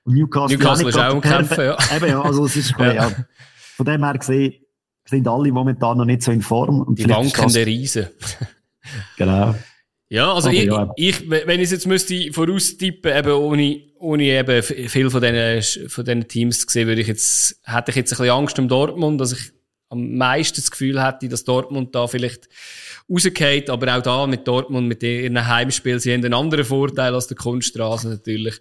[0.04, 1.78] Newcastle, Newcastle ist auch Kämpfen, ja.
[1.96, 2.92] Eben, ja, also es ist, ja.
[2.92, 3.12] ja.
[3.76, 4.54] Von dem her gesehen,
[5.06, 6.80] sind alle momentan noch nicht so in Form.
[6.80, 8.08] Und Die wankende Riesen.
[9.16, 9.54] genau.
[10.08, 10.92] Ja, also ich, ja.
[10.96, 16.04] ich, wenn ich es jetzt müsste voraustippen, eben ohne, ohne eben viel von diesen, von
[16.04, 19.20] diesen Teams zu sehen, würde ich jetzt, hätte ich jetzt ein bisschen Angst um Dortmund,
[19.20, 19.52] dass ich
[19.88, 22.48] am meisten das Gefühl hätte, dass Dortmund da vielleicht
[23.10, 27.26] rausgeht, aber auch da mit Dortmund, mit ihren Heimspielen, sie haben einen anderen Vorteil als
[27.26, 28.60] der Kunststraße natürlich,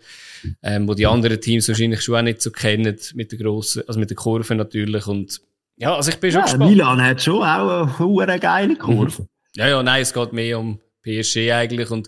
[0.62, 4.00] ähm, wo die anderen Teams wahrscheinlich schon auch nicht so kennen, mit der grossen, also
[4.00, 5.42] mit der Kurve natürlich und
[5.78, 6.70] ja, also ich bin schon ja, gespannt.
[6.70, 9.24] Milan hat schon auch eine, eine geile Kurve.
[9.24, 9.28] Mhm.
[9.56, 12.08] Ja, ja, nein, es geht mehr um PSG eigentlich und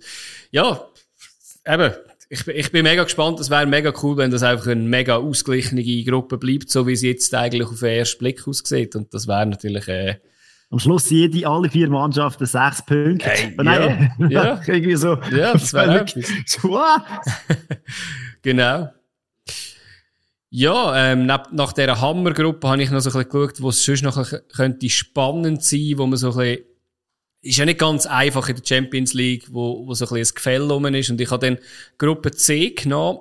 [0.52, 0.88] ja,
[1.66, 1.94] eben,
[2.36, 3.40] ich, ich bin mega gespannt.
[3.40, 7.02] Es wäre mega cool, wenn das einfach eine mega ausgeglichene Gruppe bleibt, so wie es
[7.02, 8.96] jetzt eigentlich auf den ersten Blick aussieht.
[8.96, 10.16] Und das wäre natürlich, äh,
[10.70, 13.30] am Schluss jede, alle vier Mannschaften sechs Punkte.
[13.30, 14.62] Hey, Nein, ja, ja.
[14.68, 15.18] irgendwie so.
[15.32, 16.60] Ja, das wäre etwas.
[18.42, 18.90] genau.
[20.50, 23.84] Ja, ähm, nach, nach dieser Hammergruppe habe ich noch so ein bisschen geschaut, wo es
[23.84, 26.66] sonst noch könnte spannend sein, wo man so ein bisschen
[27.46, 30.36] ist ja nicht ganz einfach in der Champions League, wo, wo so ein bisschen ein
[30.36, 31.10] Gefälle rum ist.
[31.12, 31.60] Und ich habe dann
[31.98, 33.20] Gruppe C genommen.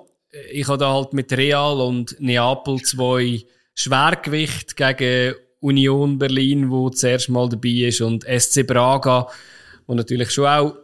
[0.51, 7.29] Ich habe da halt mit Real und Neapel zwei Schwergewicht gegen Union Berlin, wo zuerst
[7.29, 9.27] mal dabei ist, und SC Braga,
[9.85, 10.75] wo natürlich schon auch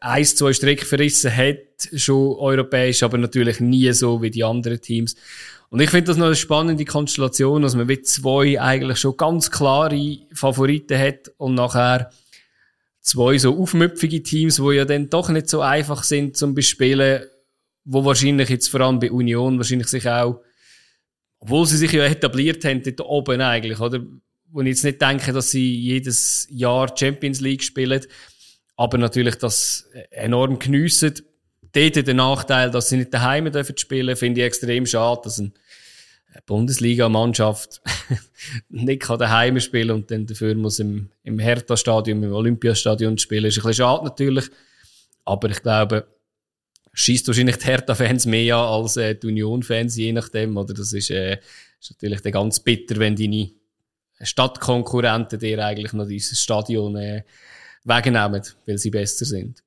[0.00, 5.16] ein, zwei Strick verrissen hat, schon europäisch, aber natürlich nie so wie die anderen Teams.
[5.72, 9.50] Und ich finde das noch eine spannende Konstellation, dass man mit zwei eigentlich schon ganz
[9.50, 12.10] klare Favoriten hat und nachher
[13.00, 17.22] zwei so aufmüpfige Teams, wo ja dann doch nicht so einfach sind zum Bespielen,
[17.84, 20.42] wo wahrscheinlich jetzt vor allem bei Union wahrscheinlich sich auch,
[21.38, 24.04] obwohl sie sich ja etabliert haben, dort oben eigentlich, oder?
[24.50, 28.04] Wo ich jetzt nicht denke, dass sie jedes Jahr Champions League spielen,
[28.76, 31.14] aber natürlich das enorm geniessen.
[31.74, 35.54] Dort der Nachteil, dass sie nicht daheim dürfen spielen, finde ich extrem schade, dass ein
[36.46, 37.82] Bundesliga-Mannschaft
[38.68, 43.44] nicht kann daheim spielen und dann dafür muss im, im Hertha-Stadion, im Olympiastadion spielen.
[43.44, 44.46] Ist ein bisschen schade natürlich.
[45.24, 46.06] Aber ich glaube,
[46.94, 50.56] schießt wahrscheinlich die Hertha-Fans mehr an als äh, die Union-Fans, je nachdem.
[50.56, 51.38] Oder das ist, äh,
[51.80, 53.50] ist natürlich dann ganz bitter, wenn deine
[54.20, 57.24] Stadtkonkurrenten dir eigentlich noch dieses Stadion äh,
[57.84, 59.62] wegnehmen, weil sie besser sind.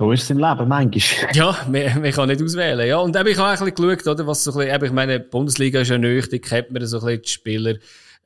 [0.00, 1.30] So ist es im Leben, manchmal.
[1.34, 2.88] Ja, man, man kann nicht auswählen.
[2.88, 5.20] Ja, und ich habe auch ein bisschen geschaut, oder, was so ein bisschen, ich meine,
[5.20, 7.74] die Bundesliga ist ja nöch, kennt man so ein bisschen die Spieler.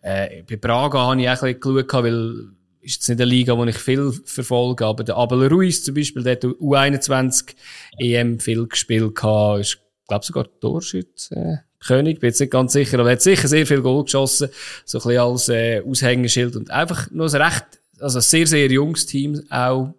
[0.01, 3.57] Äh, bei Braga habe ich auch ein bisschen geschaut, weil ist jetzt nicht eine Liga,
[3.57, 7.57] die ich viel verfolge, aber der Abel Ruiz zum Beispiel, der hat U21
[7.99, 11.35] EM viel gespielt gehabt, ist, glaube sogar Torschütze.
[11.35, 14.49] Äh, König, bin jetzt nicht ganz sicher, aber er hat sicher sehr viel Goal geschossen,
[14.85, 17.65] so ein bisschen als äh, Aushängeschild und einfach nur ein recht,
[17.99, 19.93] also ein sehr, sehr junges Team auch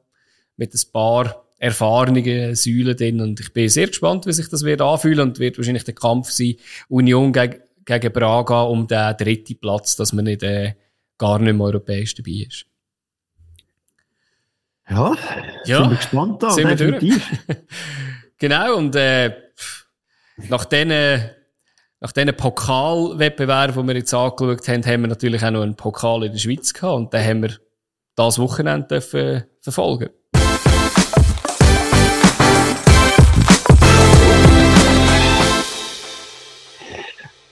[0.56, 3.22] mit ein paar erfahrene Säulen drin.
[3.22, 6.30] Und ich bin sehr gespannt, wie sich das wird anfühlen und wird wahrscheinlich der Kampf
[6.30, 6.56] sein,
[6.90, 10.74] Union gegen, gegen Braga um den dritten Platz, dass man nicht äh,
[11.18, 12.66] gar nicht mehr europäisch dabei ist.
[14.90, 15.16] Ja,
[15.66, 17.32] ja sind wir gespannt da, sind definitiv.
[17.48, 17.56] Wir
[18.38, 19.34] genau, und äh,
[20.50, 21.32] nach diesen
[22.02, 26.26] nach diesen Pokalwettbewerben, die wir jetzt angeschaut haben, haben wir natürlich auch noch einen Pokal
[26.26, 27.58] in der Schweiz gehabt und den haben wir
[28.16, 30.10] das Wochenende dürfen verfolgen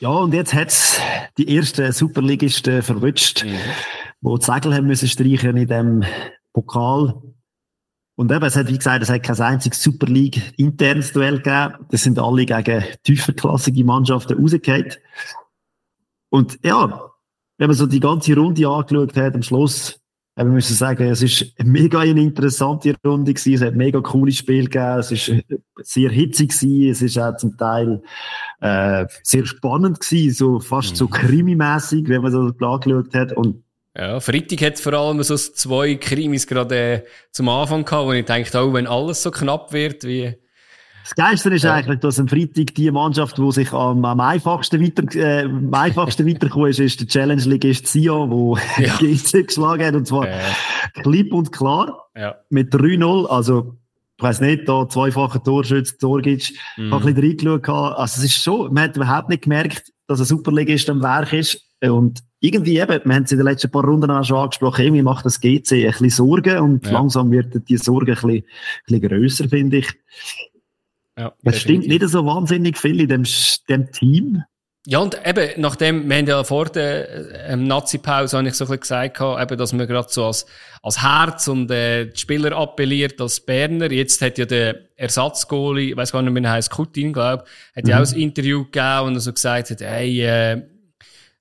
[0.03, 0.99] Ja, und jetzt hat's
[1.37, 3.55] die ersten Superligisten verwünscht, mhm.
[4.19, 6.03] wo die Segel haben müssen streichen in dem
[6.51, 7.21] Pokal.
[8.15, 11.85] Und eben, es hat, wie gesagt, es hat kein einziges Super League internes Duell gegeben.
[11.89, 14.93] Das sind alle gegen tieferklassige Mannschaften rausgefallen.
[16.29, 17.09] Und ja,
[17.57, 20.03] wenn man so die ganze Runde angeschaut hat, am Schluss
[20.35, 23.53] wir müssen sagen, es ist mega eine interessante Runde gewesen.
[23.53, 24.99] Es hat mega cooles Spiel gegeben.
[24.99, 25.31] Es ist
[25.83, 26.89] sehr hitzig gewesen.
[26.89, 28.01] Es ist auch zum Teil
[28.63, 30.95] äh, sehr spannend gewesen, so fast mhm.
[30.95, 33.33] so krimimäßig, wenn man das angeschaut hat.
[33.33, 33.63] Und
[33.97, 38.25] Ja, Freitag hat vor allem so zwei Krimis gerade äh, zum Anfang gehabt, wo ich
[38.25, 40.35] dachte, oh, wenn alles so knapp wird wie
[41.03, 41.73] das Geilste ist ja.
[41.73, 46.25] eigentlich, dass am Freitag die Mannschaft, die sich am, am einfachsten weiter, äh, am einfachsten
[46.25, 48.95] weitergekommen ist, ist der Challenge League ist Sion, wo ja.
[48.99, 50.39] GC geschlagen hat, und zwar ja.
[51.01, 52.07] klipp und klar.
[52.15, 52.35] Ja.
[52.49, 53.75] Mit 3-0, also,
[54.17, 56.93] ich weiss nicht, da zweifacher Torschütze, Torgic, mhm.
[56.93, 57.97] ein bisschen reingeschaut.
[57.97, 61.61] Also, es ist schon, man hat überhaupt nicht gemerkt, dass ein Superligist am Werk ist.
[61.81, 65.03] Und irgendwie eben, wir haben es in den letzten paar Runden auch schon angesprochen, irgendwie
[65.03, 66.91] macht das GC ein bisschen Sorgen und ja.
[66.93, 68.43] langsam wird die Sorge ein bisschen, ein
[68.85, 69.89] bisschen grösser, finde ich.
[71.17, 73.23] Ja, es stimmt nicht so wahnsinnig viel in dem,
[73.69, 74.43] dem Team.
[74.85, 78.67] Ja, und eben, nachdem, wir haben ja vor der ähm, Nazi-Pause, habe ich so ein
[78.67, 80.45] bisschen gesagt, eben, dass man gerade so als,
[80.81, 83.89] als Herz und äh, die Spieler appelliert als Berner.
[83.89, 87.85] Jetzt hat ja der Ersatzgoalie, ich weiß gar nicht, wie er heißt, Kutin, glaube hat
[87.85, 87.89] mhm.
[87.89, 90.61] ja auch ein Interview gegeben und so gesagt hat, hey, äh,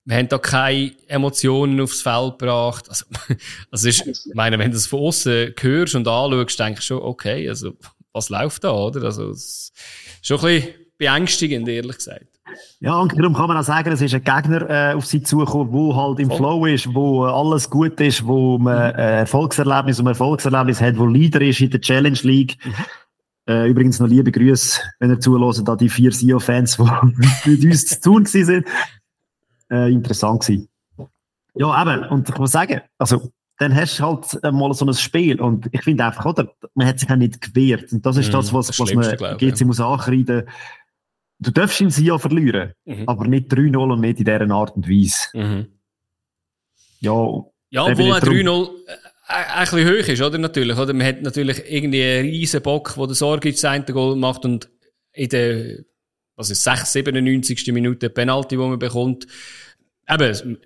[0.05, 2.89] wir haben da keine Emotionen aufs Feld gebracht.
[2.89, 3.07] Also,
[3.73, 7.03] also ist, ich meine, wenn du das von außen hörst und anschaust, denkst du schon,
[7.03, 7.73] okay, also
[8.13, 9.03] was läuft da, oder?
[9.03, 9.73] Also, es
[10.21, 12.32] ist schon ein bisschen beängstigend, ehrlich gesagt.
[12.81, 15.73] Ja, und darum kann man auch sagen, es ist ein Gegner äh, auf sie zugekommen,
[15.73, 16.31] wo halt im.
[16.31, 21.07] Flow ist, wo äh, alles gut ist, wo man äh, Erfolgserlebnis um Erfolgserlebnis hat, wo
[21.07, 22.57] Leader ist in der Challenge League.
[22.65, 22.73] Mhm.
[23.49, 27.87] Äh, übrigens noch liebe Grüße, wenn ihr zuhört, da die vier SEO-Fans, die mit uns
[27.87, 28.67] zu tun sind.
[29.71, 30.69] Äh, interessant gewesen.
[31.55, 35.41] Ja, eben, und ich muss sagen, also dann hast du halt mal so ein Spiel.
[35.41, 37.93] Und ich finde einfach, oder, man hat sich auch nicht gewehrt.
[37.93, 39.67] Und das ist mm, das, was, was man GC ja.
[39.67, 40.45] muss ankreiden.
[41.43, 43.09] Du darfst ihn ja verlieren, mhm.
[43.09, 45.29] aber nicht 3-0 und nicht in dieser Art und Weise.
[45.35, 45.67] Mhm.
[47.01, 50.39] Ja, ja obwohl ein 3-0 äh, ein bisschen hoch ist, oder?
[50.39, 50.93] Natürlich, oder?
[50.93, 54.69] Man hat natürlich irgendwie einen riesen Bock, der den Sorge ins eine Goal macht und
[55.13, 55.79] in der,
[56.37, 57.73] was ist, 6, 97.
[57.73, 59.27] Minute Penalty, die man bekommt.
[60.09, 60.59] Eben,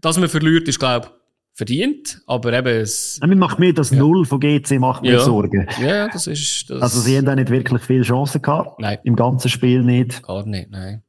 [0.00, 1.17] dass man verliert, ist, glaube ich,
[1.58, 3.18] verdient, aber eben es...
[3.20, 3.98] Mir macht mir das ja.
[3.98, 5.18] Null von GC macht mir ja.
[5.18, 5.66] Sorgen.
[5.82, 6.70] Ja, das ist...
[6.70, 8.78] Das also sie haben da nicht wirklich viele Chancen gehabt.
[8.78, 8.98] Nein.
[9.02, 10.22] Im ganzen Spiel nicht.
[10.22, 11.02] Gar nicht, nein.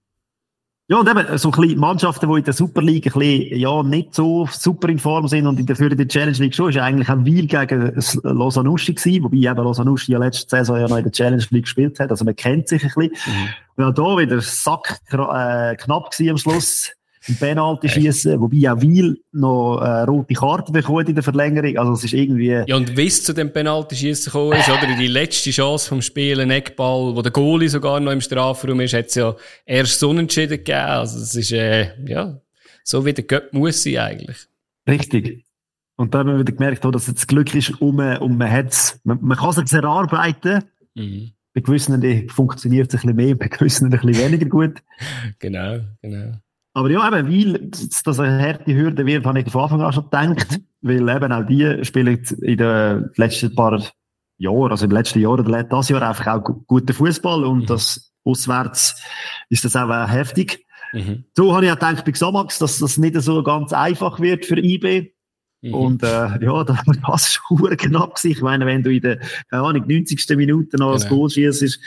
[0.87, 3.83] Ja, und eben, so ein bisschen Mannschaften, die in der Super League ein bisschen, ja,
[3.83, 6.79] nicht so super in Form sind und in der, für die Challenge League schon, ist
[6.79, 7.93] eigentlich ein Wiel gegen
[8.23, 11.99] Losanuschi gewesen, wobei eben Losanuschi ja letzte Saison ja noch in der Challenge League gespielt
[11.99, 13.11] hat, also man kennt sich ein bisschen.
[13.27, 13.49] Mhm.
[13.83, 16.91] Ja, da wieder Sack, äh, knapp gewesen am Schluss
[17.35, 21.77] Penalty schießen, wobei auch Wiel noch eine rote Karte bekommt in der Verlängerung.
[21.77, 22.63] Also es ist irgendwie.
[22.65, 26.01] Ja, und wie es zu dem Penalty schießen gekommen ist, oder die letzte Chance vom
[26.01, 29.99] Spiel, ein Eckball, wo der Goalie sogar noch im Strafraum ist, hat es ja erst
[29.99, 30.79] so unentschieden gegeben.
[30.79, 32.39] Also es ist, äh, ja,
[32.83, 34.47] so wie der Göpp muss sein eigentlich.
[34.87, 35.45] Richtig.
[35.95, 38.99] Und da haben wir wieder gemerkt, dass jetzt das Glück ist um, und man hat's,
[39.03, 40.63] man, man kann es erarbeiten.
[40.95, 41.31] Mhm.
[41.53, 44.81] Bei gewissen funktioniert es ein bisschen mehr, bei gewissen ein bisschen weniger gut.
[45.39, 46.37] genau, genau.
[46.79, 47.69] Aber ja, eben, weil
[48.05, 51.45] das eine harte Hürde wird, habe ich von Anfang an schon gedacht, weil eben auch
[51.45, 53.83] die spielen in den letzten paar
[54.37, 57.65] Jahren, also im letzten Jahr oder das Jahr einfach auch guten Fußball und mhm.
[57.65, 59.03] das auswärts
[59.49, 60.65] ist das auch heftig.
[60.93, 61.25] Mhm.
[61.35, 64.57] So habe ich auch gedacht bei Xamax, dass das nicht so ganz einfach wird für
[64.57, 65.11] IB.
[65.61, 65.73] Mhm.
[65.73, 68.23] Und äh, ja, da war das schon knapp.
[68.23, 69.19] Ich meine, wenn du in der,
[69.49, 70.25] keine Ahnung, 90.
[70.37, 70.93] Minute noch genau.
[70.93, 71.77] das Goal schießt,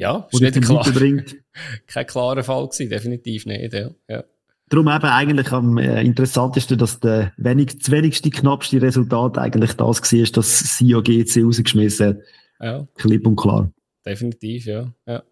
[0.00, 0.84] ja, ist nicht klar,
[1.86, 3.90] kein klarer Fall gewesen, definitiv nicht, ja.
[4.08, 4.24] ja.
[4.70, 10.00] Darum eben eigentlich am äh, interessantesten, dass der wenig, das wenigste, knappste Resultat eigentlich das
[10.00, 12.18] war, dass Sio GC rausgeschmissen hat.
[12.60, 12.86] Ja.
[12.94, 13.70] Klipp und klar.
[14.06, 14.92] Definitiv, ja.
[15.06, 15.22] ja.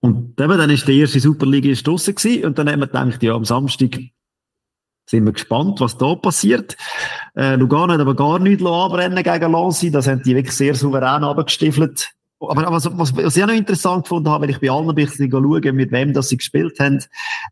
[0.00, 3.34] Und eben, dann ist die erste Superliga draussen gewesen und dann haben wir gedacht, ja,
[3.34, 3.98] am Samstag
[5.06, 6.76] sind wir gespannt, was da passiert.
[7.36, 9.90] Äh, Lugano hat aber gar nichts anbrennen gegen Lancy.
[9.90, 12.10] Das haben die wirklich sehr souverän abgestiefelt.
[12.40, 14.94] Aber was, was, was ich auch noch interessant gefunden habe, weil ich bei allen ein
[14.94, 17.04] bisschen schaue, mit wem das sie gespielt haben.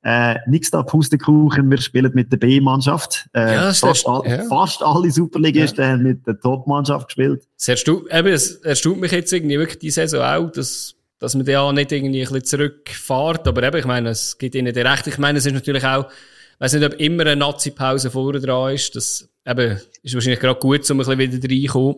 [0.03, 3.29] Äh, nix da Pustekuchen, wir spielen mit der B-Mannschaft.
[3.35, 4.45] Äh, ja, fast, all, ja.
[4.45, 5.91] fast alle Superligisten ja.
[5.91, 7.47] haben mit der Top-Mannschaft gespielt.
[7.59, 11.45] Es erstaunt, eben, es erstaunt mich jetzt irgendwie wirklich die Saison auch, dass, dass man
[11.45, 13.47] ja nicht irgendwie ein bisschen zurückfährt.
[13.47, 15.07] Aber eben, ich meine, es gibt ihnen recht.
[15.07, 18.75] Ich meine, es ist natürlich auch, ich weiss nicht, ob immer eine Nazi-Pause vorher dran
[18.75, 18.97] ist.
[18.97, 21.97] Das eben, ist wahrscheinlich gerade gut, um ein bisschen wieder reinzukommen.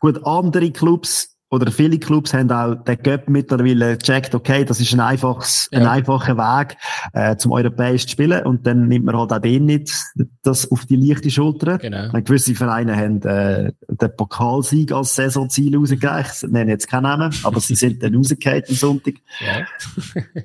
[0.00, 4.94] Gut, andere Clubs oder viele Clubs haben auch den Göpp mittlerweile gecheckt, okay, das ist
[4.94, 5.80] ein einfaches, ja.
[5.80, 6.78] ein einfacher Weg,
[7.12, 8.46] äh, zum europäisch zu spielen.
[8.46, 9.92] Und dann nimmt man halt auch den nicht,
[10.42, 11.76] das auf die leichte Schulter.
[11.76, 12.08] Genau.
[12.10, 16.24] Meine, gewisse Vereine haben, äh, den Pokalsieg als Saisonziel rausgegeben.
[16.24, 19.16] Ich nenne jetzt keinen Namen, aber sie sind dann rausgekehrt am Sonntag.
[19.40, 19.66] Ja.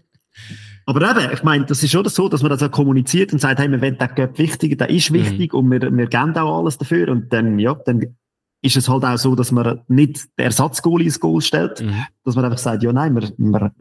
[0.89, 3.59] Aber eben, ich meine, das ist schon so, dass man das auch kommuniziert und sagt,
[3.59, 5.59] hey, wir wollen den Göpp wichtig, der ist wichtig mhm.
[5.59, 7.09] und wir, wir geben auch alles dafür.
[7.09, 8.15] Und dann, ja, dann
[8.61, 12.05] ist es halt auch so, dass man nicht den Ersatzgoal ins Goal stellt, mhm.
[12.23, 13.71] dass man einfach sagt, ja nein, man, man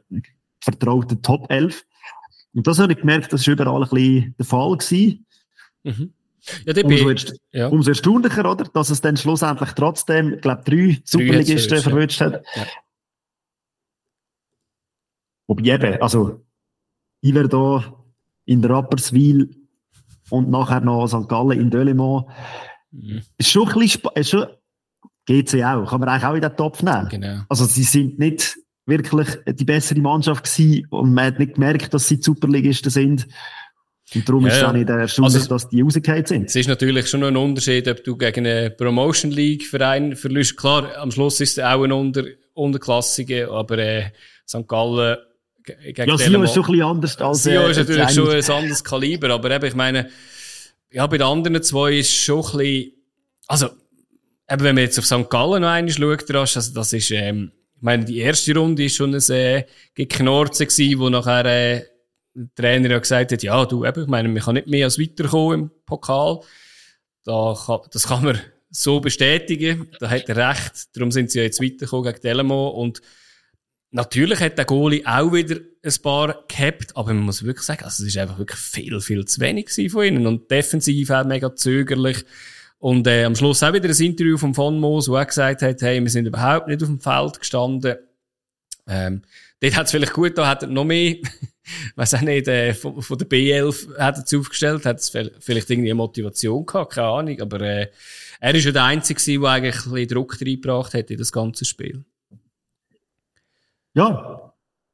[0.60, 1.84] vertraut den Top 11.
[2.54, 5.26] Und das habe ich gemerkt, das war überall ein bisschen der Fall gewesen.
[5.84, 6.12] Mhm.
[6.64, 7.68] Ja, umso, erst, ja.
[7.68, 8.64] umso erstaunlicher, oder?
[8.64, 12.44] Dass es dann schlussendlich trotzdem, ich glaube, drei Superligisten verwünscht hat.
[12.54, 12.66] Ja.
[15.48, 16.44] Wobei eben, also,
[17.20, 17.84] ich wäre da
[18.44, 19.56] in der Rapperswil
[20.30, 21.28] und nachher noch St.
[21.28, 22.26] Gallen in Delemont.
[22.92, 23.22] Mhm.
[23.38, 24.46] Ist schon ein bisschen, ist schon,
[25.26, 27.08] GC auch, kann man eigentlich auch in den Topf nehmen.
[27.08, 27.40] Genau.
[27.48, 28.56] Also, sie sind nicht
[28.86, 33.26] wirklich die bessere Mannschaft gewesen und man hat nicht gemerkt, dass sie Superligisten sind.
[34.14, 36.44] Und darum ja, ist es auch nicht erstaunlich, also, dass die rausgefallen sind.
[36.44, 40.56] Es ist natürlich schon noch ein Unterschied, ob du gegen einen Promotion League Verein verlierst.
[40.56, 42.22] Klar, am Schluss ist es auch ein Unter
[42.54, 44.04] Unterklassige, aber äh,
[44.46, 44.66] St.
[44.66, 45.18] Gallen
[45.64, 48.50] gegen Ja, Sio ist schon ein bisschen anders als Sio äh, ist natürlich schon ein
[48.50, 50.08] anderes Kaliber, aber eben, ich meine,
[50.92, 52.92] ja, bei den anderen zwei ist schon ein bisschen,
[53.48, 53.70] also,
[54.50, 55.28] eben, wenn man jetzt auf St.
[55.30, 59.14] Gallen noch einmal schaut, also das ist, ähm, ich meine, die erste Runde ist schon
[59.14, 61.84] ein äh, Geknorzen gewesen, wo nachher äh,
[62.34, 64.98] der Trainer ja gesagt hat, ja, du, eben, ich meine, man kann nicht mehr als
[64.98, 66.40] weiterkommen im Pokal.
[67.24, 68.40] Da kann, das kann man
[68.70, 69.88] so bestätigen.
[70.00, 70.94] Da hat er recht.
[70.94, 72.68] Darum sind sie ja jetzt weitergekommen gegen Delamo.
[72.68, 73.00] Und
[73.90, 78.02] natürlich hat der Goalie auch wieder ein paar gehabt, aber man muss wirklich sagen, also
[78.02, 80.26] es ist einfach wirklich viel, viel zu wenig von ihnen.
[80.26, 82.24] Und defensiv auch mega zögerlich.
[82.78, 85.82] Und äh, am Schluss auch wieder ein Interview von Von Moos, wo er gesagt hat,
[85.82, 87.96] hey, wir sind überhaupt nicht auf dem Feld gestanden.
[88.86, 89.22] Ähm,
[89.60, 91.16] dort hat es vielleicht gut, da hat er noch mehr
[91.96, 95.90] weiß auch nicht, äh, von, von der B11 hat er aufgestellt, hat es vielleicht irgendwie
[95.90, 97.90] eine Motivation gehabt, keine Ahnung, aber äh,
[98.40, 101.64] er ist ja der Einzige der eigentlich ein bisschen Druck reingebracht hat in das ganze
[101.64, 102.04] Spiel.
[103.94, 104.45] Ja,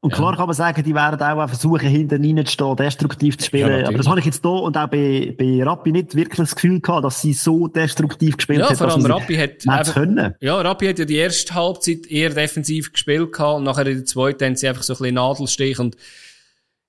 [0.03, 3.83] und klar kann man sagen, die werden auch versuchen, hinten reinzustehen, destruktiv zu spielen.
[3.83, 6.57] Ja, aber das habe ich jetzt hier und auch bei, bei Rappi nicht wirklich das
[6.57, 8.73] Gefühl gehabt, dass sie so destruktiv gespielt ja, hat.
[8.73, 10.35] Ja, vor allem Rappi hat, einfach, können.
[10.41, 14.05] Ja, Rappi hat ja die erste Halbzeit eher defensiv gespielt gehabt und nachher in der
[14.05, 15.97] zweiten haben sie einfach so ein bisschen Nadelstich und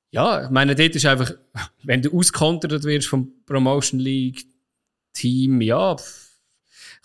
[0.10, 1.34] ja, ich meine, dort ist einfach,
[1.84, 4.46] wenn du auskontert wirst vom Promotion League
[5.14, 5.96] Team, ja,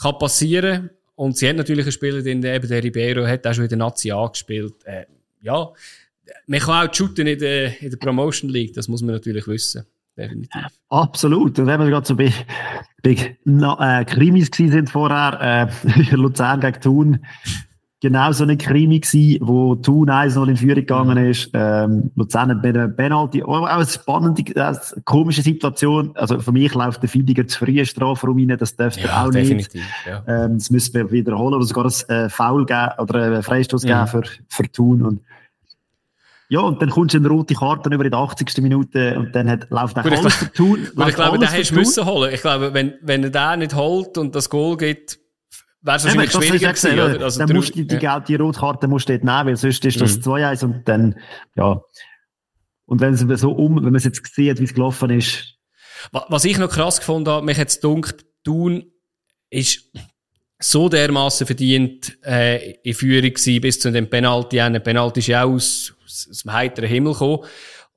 [0.01, 0.89] kann passieren.
[1.15, 3.79] Und sie hat natürlich einen Spieler, den eben der Ribeiro hat auch schon in der
[3.79, 4.75] Nazi angespielt.
[4.85, 5.05] Äh,
[5.41, 5.73] ja,
[6.47, 9.85] man kann auch shooten in der, in der Promotion League, das muss man natürlich wissen.
[10.17, 10.67] Definitiv.
[10.89, 11.59] Absolut.
[11.61, 12.33] Und wenn wir gerade so bei,
[13.05, 17.27] bei äh, Krimis sind vorher, äh, Luzern gegen Thun,
[18.01, 21.31] genau so eine Krimi gewesen, wo Thun 1-0 in Führung gegangen mhm.
[21.31, 21.51] ist.
[21.53, 24.75] Ähm, Luzern bei der Penalty, auch eine spannende, äh,
[25.05, 26.13] komische Situation.
[26.15, 29.75] Also für mich läuft der Findiger zu früh Strafraum rein, das dürfte ja, auch nicht.
[30.07, 30.23] Ja.
[30.27, 33.89] Ähm, das müssen wir wiederholen oder sogar ein äh, Foul geben oder einen Freistoß mhm.
[33.89, 35.03] geben für, für Thun.
[35.03, 35.21] Und
[36.51, 38.63] ja, und dann kommst du eine rote Karte über in der 80.
[38.63, 40.89] Minute und dann hat, läuft auch alles für Thun.
[41.07, 42.33] Ich glaube, den hast du müssen holen.
[42.33, 45.19] Ich glaube, wenn, wenn er den nicht holt und das Goal gibt,
[45.83, 47.25] wäre es wahrscheinlich ja, schwieriger gewesen, oder?
[47.25, 48.21] Also dann musst du die, ja.
[48.21, 50.23] die, die Rotkarte musst du dort nehmen, weil sonst ist das mhm.
[50.23, 51.19] 2-1 und dann,
[51.55, 51.81] ja.
[52.87, 55.55] Und wenn es so um, wenn man es jetzt sieht, wie es gelaufen ist.
[56.11, 58.85] Was ich noch krass gefunden habe, mich jetzt dunkt, Thun
[59.51, 59.91] ist
[60.59, 64.61] so dermaßen verdient äh, in Führung gewesen, bis zu dem Penalty.
[64.61, 67.45] Ein Penalty ist ja auch aus, aus dem heiteren Himmel gekommen.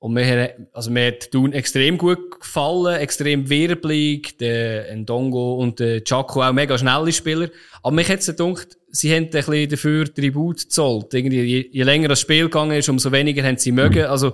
[0.01, 6.03] Und mir, also mir hat Thun extrem gut gefallen, extrem wirbelig, der Ndongo und der
[6.03, 7.49] Chaco auch mega schnelle Spieler.
[7.83, 11.13] Aber mich hat's gedacht, sie haben ein bisschen dafür Tribut gezollt.
[11.13, 14.05] Irgendwie, je, je länger das Spiel gegangen ist, umso weniger haben sie mögen.
[14.05, 14.33] Also,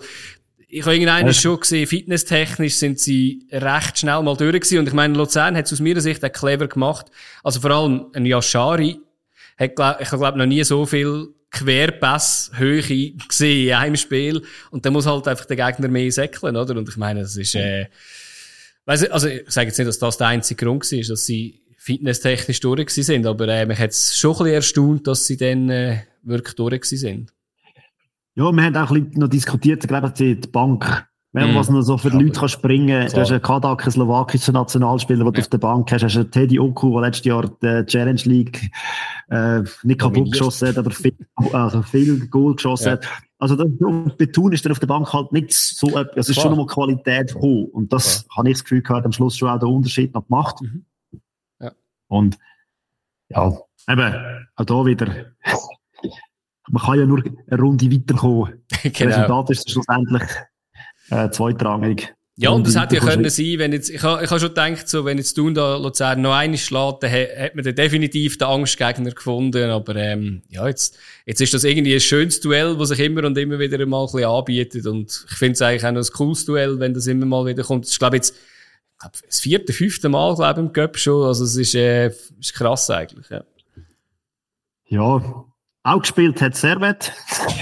[0.69, 4.79] ich habe irgendeinen schon gesehen, fitnesstechnisch sind sie recht schnell mal durch gewesen.
[4.79, 7.07] Und ich meine, Luzern hat es aus meiner Sicht auch clever gemacht.
[7.43, 9.01] Also vor allem ein Yashari
[9.57, 14.43] hat, glaub, ich glaube noch nie so viel Querpass-Höhe gesehen in einem Spiel.
[14.71, 16.75] Und dann muss halt einfach der Gegner mehr säckeln, oder?
[16.75, 17.87] Und ich meine, das ist, äh,
[18.85, 21.61] weiss ich, also ich sage jetzt nicht, dass das der einzige Grund war, dass sie
[21.77, 25.69] fitnesstechnisch durch sind, aber äh, mich hat es schon ein bisschen erstaunt, dass sie dann
[25.69, 27.33] äh, wirklich durch sind.
[28.35, 31.55] Ja, wir haben auch ein bisschen noch diskutiert, ich glaube, die Bank wenn mm.
[31.55, 33.11] was noch so für die Leute kann springen kann.
[33.11, 36.01] Du hast einen Kadak, einen slowakischen Nationalspieler, den du auf der Bank hast.
[36.01, 38.71] Du hast einen Teddy Oku, der letztes Jahr die Challenge League
[39.29, 41.15] äh, nicht kaputt geschossen hat, aber viel,
[41.51, 42.91] also viel Goal geschossen ja.
[42.93, 43.07] hat.
[43.39, 43.67] Also das
[44.17, 47.69] Beton ist dann auf der Bank halt nicht so, es ist schon nochmal Qualität hoch.
[47.73, 50.61] Und das habe ich das Gefühl gehabt, am Schluss schon auch den Unterschied noch gemacht.
[50.61, 50.85] Mhm.
[51.61, 51.71] Ja.
[52.07, 52.37] Und
[53.29, 53.53] ja,
[53.89, 54.15] eben,
[54.55, 55.07] auch da wieder,
[56.69, 58.65] man kann ja nur eine Runde weiterkommen.
[58.83, 58.91] genau.
[58.91, 60.23] Das Resultat ist schlussendlich
[61.09, 62.13] äh, zweitrangig.
[62.39, 64.87] Ja, und das hätte ja können sein, wenn jetzt, ich habe ich ha schon gedacht,
[64.87, 68.47] so, wenn jetzt Thun da Luzern noch einmal schlägt, dann hat man dann definitiv den
[68.47, 72.99] Angstgegner gefunden, aber, ähm, ja, jetzt, jetzt ist das irgendwie ein schönes Duell, das sich
[72.99, 76.07] immer und immer wieder mal ein bisschen anbietet und ich finde es eigentlich auch noch
[76.07, 77.85] ein cooles Duell, wenn das immer mal wieder kommt.
[77.85, 81.25] Das ist, glaube jetzt, ich glaube, das vierte, fünfte Mal, glaube ich, im Cup schon,
[81.25, 83.43] also es ist, äh, ist krass eigentlich, ja.
[84.89, 85.43] Ja,
[85.87, 87.13] auch gespielt hat Servet.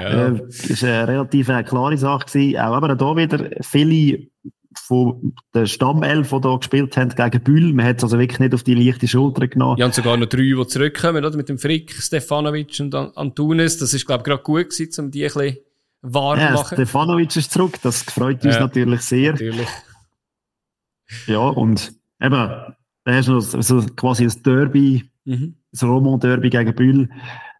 [0.00, 0.28] ja.
[0.28, 2.26] Äh, das war eine relativ äh, klare Sache.
[2.26, 2.58] Gewesen.
[2.58, 4.28] Auch aber da wieder viele
[4.74, 7.72] von der Stammelf, die hier gespielt haben, gegen Bühl.
[7.74, 9.78] Man hat es also wirklich nicht auf die leichte Schulter genommen.
[9.78, 11.36] Ja, und sogar noch drei, die zurückkommen, oder?
[11.36, 13.78] Mit dem Frick, Stefanovic und Antunes.
[13.78, 15.58] Das ist, glaube ich, gerade gut gewesen, um die ein bisschen
[16.00, 16.74] warm ja, machen.
[16.74, 17.78] Stefanovic ist zurück.
[17.82, 19.32] Das freut uns ja, natürlich sehr.
[19.32, 19.68] Natürlich.
[21.26, 25.56] Ja, und eben, da hast du noch so quasi ein Derby, mhm.
[25.72, 27.08] das Roman-Derby gegen Bühl.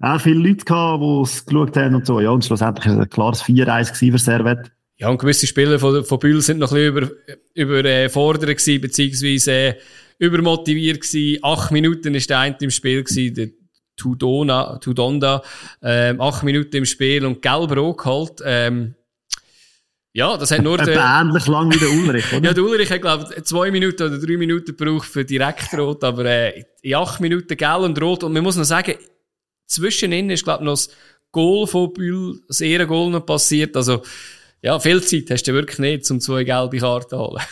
[0.01, 2.21] Auch viele Leute gehabt, die es geschaut haben und so.
[2.21, 4.71] Ja, und schlussendlich war es ein klares 4-1 für Servet.
[4.97, 7.11] Ja, und gewisse Spieler von, von Bühl sind noch ein bisschen
[7.55, 9.75] über, überfordert äh, gewesen, beziehungsweise äh,
[10.19, 11.39] übermotiviert gewesen.
[11.43, 13.49] Acht Minuten ist der eine im Spiel gewesen, der
[13.97, 15.43] Tudona, Tudonda,
[15.83, 18.43] ähm, acht Minuten im Spiel und gelb-rot geholt.
[18.45, 18.95] Ähm,
[20.13, 20.97] ja, das hat nur der...
[20.97, 22.45] ähnlich lang wie der Ulrich, oder?
[22.45, 26.03] ja, der Ulrich hat, glaube ich, zwei Minuten oder drei Minuten gebraucht für direkt rot,
[26.03, 28.25] aber äh, in acht Minuten gelb und rot.
[28.25, 28.95] Und man muss noch sagen,
[29.69, 30.91] zwischen ihnen ist, glaube ich, noch das
[31.31, 33.77] Goal von Bühl, das Ehrengoal noch passiert.
[33.77, 34.03] Also,
[34.63, 37.43] ja, viel Zeit hast du wirklich nicht, um zwei gelbe Karten zu holen.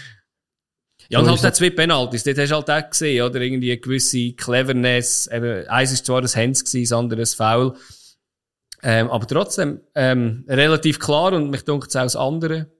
[1.08, 3.40] ja, und halt auch zwei Penalties, dort hast du halt auch gesehen, oder?
[3.40, 5.28] Irgendwie eine gewisse Cleverness.
[5.32, 7.76] Eben, eins ist zwar ein Hands gewesen, das andere ein Foul.
[8.82, 12.70] Ähm, aber trotzdem, ähm, relativ klar und mich denkt es auch das andere.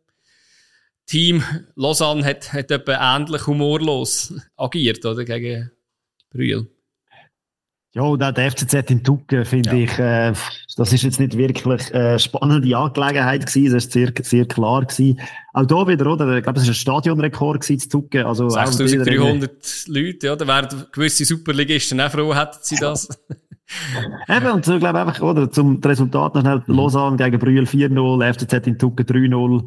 [1.06, 1.42] Team
[1.76, 5.24] Lausanne hat, hat etwa ähnlich humorlos agiert, oder?
[5.24, 5.70] Gegen
[6.30, 6.68] Brühl.
[7.96, 9.76] Ja, und auch der FCZ in Tucken, finde ja.
[9.76, 10.34] ich, äh,
[10.76, 15.18] das ist jetzt nicht wirklich eine spannende Angelegenheit gewesen, das ist sehr, sehr klar gewesen.
[15.54, 16.36] Auch da wieder, oder?
[16.36, 18.26] Ich glaube, es war ein Stadionrekord gewesen zu Tucken.
[18.26, 23.08] Also 6300 Leute, ja, da wären gewisse Superligisten auch froh, hätten sie das.
[24.28, 25.50] Eben, und so, ich glaube einfach, oder?
[25.50, 29.66] Zum Resultat noch schnell, Lausanne gegen Brühl 4-0, FCZ in Tucken 3-0.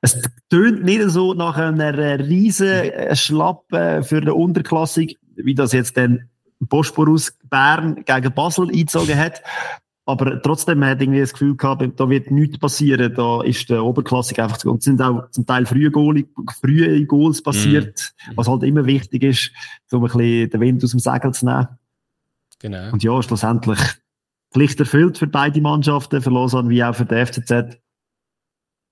[0.00, 0.20] Es
[0.50, 6.28] tönt nicht so nach einer riesen Schlappe für eine Unterklassik, wie das jetzt dann
[6.60, 9.42] Bosporus Bern gegen Basel eingezogen hat.
[10.06, 13.14] Aber trotzdem hat irgendwie das Gefühl gehabt, da wird nichts passieren.
[13.14, 14.70] Da ist der Oberklassik einfach zu.
[14.70, 16.24] Und es sind auch zum Teil frühe, Goal,
[16.62, 18.32] frühe Goals passiert, mm.
[18.36, 19.52] was halt immer wichtig ist,
[19.92, 21.68] um ein bisschen den Wind aus dem Segel zu nehmen.
[22.58, 22.90] Genau.
[22.92, 23.78] Und ja, schlussendlich
[24.50, 27.50] Pflicht erfüllt für beide Mannschaften, für Lausanne wie auch für die FCZ.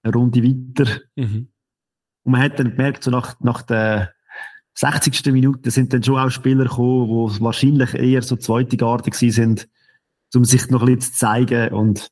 [0.03, 1.01] Eine Runde weiter.
[1.17, 1.49] Mhm.
[2.25, 4.13] Und man hat dann gemerkt, so nach, nach der
[4.77, 5.33] 60.
[5.33, 9.69] Minute sind dann schon auch Spieler gekommen, die wahrscheinlich eher so zweite Garde gewesen sind,
[10.35, 12.11] um sich noch ein bisschen zu zeigen und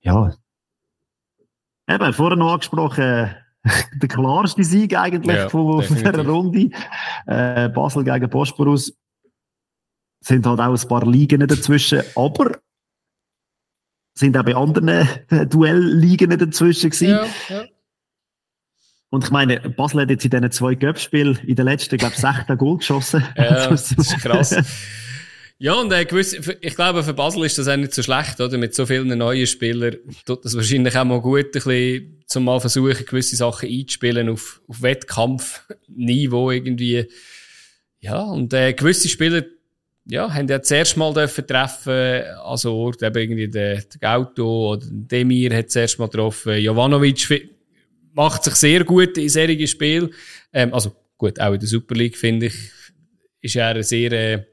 [0.00, 0.34] ja.
[1.88, 3.34] Eben, vorher noch angesprochen,
[4.02, 6.70] der klarste Sieg eigentlich ja, von, von dieser Runde.
[7.26, 8.94] Äh, Basel gegen Bosporus.
[10.20, 12.58] Sind halt auch ein paar Ligen dazwischen, aber
[14.14, 15.06] sind auch bei anderen
[15.48, 17.08] Duellligen dazwischen gewesen.
[17.08, 17.64] Ja, ja.
[19.10, 22.20] Und ich meine, Basel hat jetzt in diesen zwei Göppspielen in den letzten, glaube ich,
[22.20, 23.24] 16 Goal geschossen.
[23.36, 24.56] Ja, das ist krass.
[25.60, 28.56] Ja, und äh, gewiss, ich glaube, für Basel ist das auch nicht so schlecht, oder?
[28.58, 32.60] Mit so vielen neuen Spielern tut das wahrscheinlich auch mal gut, ein bisschen, zum mal
[32.60, 37.08] versuchen, gewisse Sachen einzuspielen auf, auf Wettkampfniveau irgendwie.
[37.98, 39.42] Ja, und äh, gewisse Spieler,
[40.06, 44.86] ja, haben ja zuerst mal dürfen treffen, also Ort, eben irgendwie der, der Gauto oder
[44.88, 47.57] Demir hat zuerst mal getroffen, Jovanovic
[48.18, 50.10] macht sich sehr gut in solchen Spielen.
[50.52, 52.54] Ähm, also gut, auch in der Super League finde ich,
[53.40, 54.44] ist er ein sehr äh,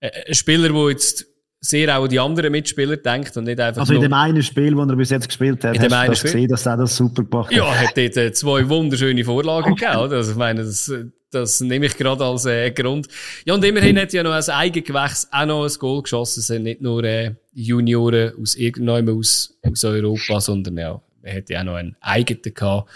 [0.00, 1.26] ein Spieler, der jetzt
[1.60, 4.74] sehr auch an die anderen Mitspieler denkt und nicht einfach Also in dem einen Spiel,
[4.74, 7.24] das er bis jetzt gespielt hat, in hast du das gesehen, dass er das super
[7.24, 7.56] gemacht hat?
[7.56, 10.16] Ja, hat dort äh, zwei wunderschöne Vorlagen gegeben, oder?
[10.16, 10.92] Also ich meine, das,
[11.30, 13.08] das nehme ich gerade als äh, Grund.
[13.46, 16.40] Ja, und immerhin hat er ja noch als Eigengewächs auch noch ein Goal geschossen.
[16.40, 21.54] Es sind nicht nur äh, Junioren aus irgendeinem aus, aus Europa, sondern ja, er hätte
[21.54, 22.90] ja auch noch einen eigenen gehabt.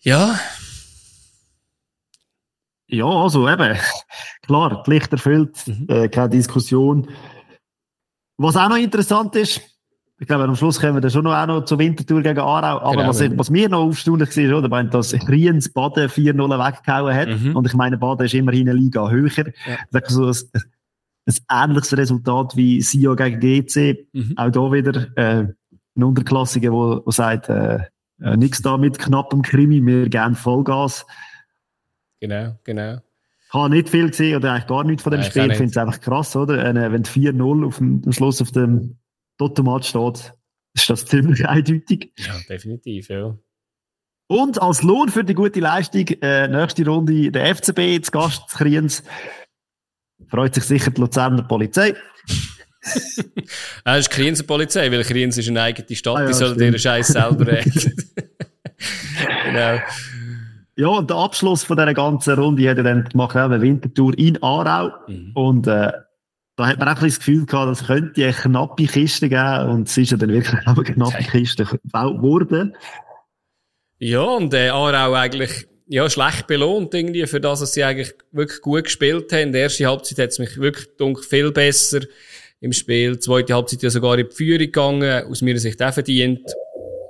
[0.00, 0.38] Ja.
[2.86, 3.78] Ja, also eben,
[4.42, 5.86] klar, Pflicht erfüllt, mhm.
[5.88, 7.08] äh, keine Diskussion.
[8.36, 9.60] Was auch noch interessant ist,
[10.18, 12.80] ich glaube, am Schluss kommen wir dann schon noch, auch noch zur Wintertour gegen Aarau.
[12.80, 13.08] Aber genau.
[13.08, 17.28] was, was mir noch aufstaulich war, oder, wenn das Riens Baden 4-0 weggehauen hat.
[17.28, 17.56] Mhm.
[17.56, 19.30] Und ich meine, Baden ist immerhin eine Liga höher.
[19.46, 19.78] Ja.
[19.92, 20.62] Das ist so ein,
[21.48, 24.08] ein ähnliches Resultat wie Sion gegen GC.
[24.12, 24.34] Mhm.
[24.36, 25.46] Auch da wieder, äh,
[25.96, 27.78] ein Unterklassiger, der, der sagt, äh,
[28.22, 31.06] äh, nichts da mit knappem Krimi, wir geben Vollgas.
[32.20, 33.00] Genau, genau.
[33.46, 35.50] Ich habe nicht viel gesehen oder eigentlich gar nichts von dem Nein, Spiel.
[35.50, 36.64] Ich finde es einfach krass, oder?
[36.64, 38.98] Äh, wenn 4-0 auf dem, am Schluss auf dem
[39.38, 40.34] Totomat steht,
[40.74, 42.12] ist das ziemlich eindeutig.
[42.18, 43.36] Ja, definitiv, ja.
[44.28, 48.58] Und als Lohn für die gute Leistung, äh, nächste Runde der FCB, zu Gast zu
[48.58, 49.02] Kriens,
[50.28, 51.96] freut sich sicher die Luzerner Polizei.
[53.84, 56.78] Das ist Krienser Polizei, weil Kriens ist eine eigene Stadt, ah, ja, die sollen ihren
[56.78, 57.94] Scheiß selber regeln.
[59.44, 59.80] genau.
[60.76, 64.42] Ja, und der Abschluss von dieser ganzen Runde hat er dann gemacht, eine Wintertour in
[64.42, 64.92] Aarau.
[65.08, 65.32] Mhm.
[65.34, 65.92] Und äh,
[66.56, 69.68] da hat man auch ein das Gefühl gehabt, es könnte eine knappe Kiste geben.
[69.68, 72.74] Und es ist ja dann wirklich eine knappe Kiste geworden.
[73.98, 78.60] Ja, und äh, Aarau eigentlich ja, schlecht belohnt irgendwie für das, was sie eigentlich wirklich
[78.60, 79.48] gut gespielt haben.
[79.48, 82.00] In der ersten Halbzeit hat es mich wirklich dunkel viel besser
[82.60, 83.12] im Spiel.
[83.12, 86.42] Die zweite Halbzeit ja sogar in die Führung gegangen, aus meiner Sicht auch verdient.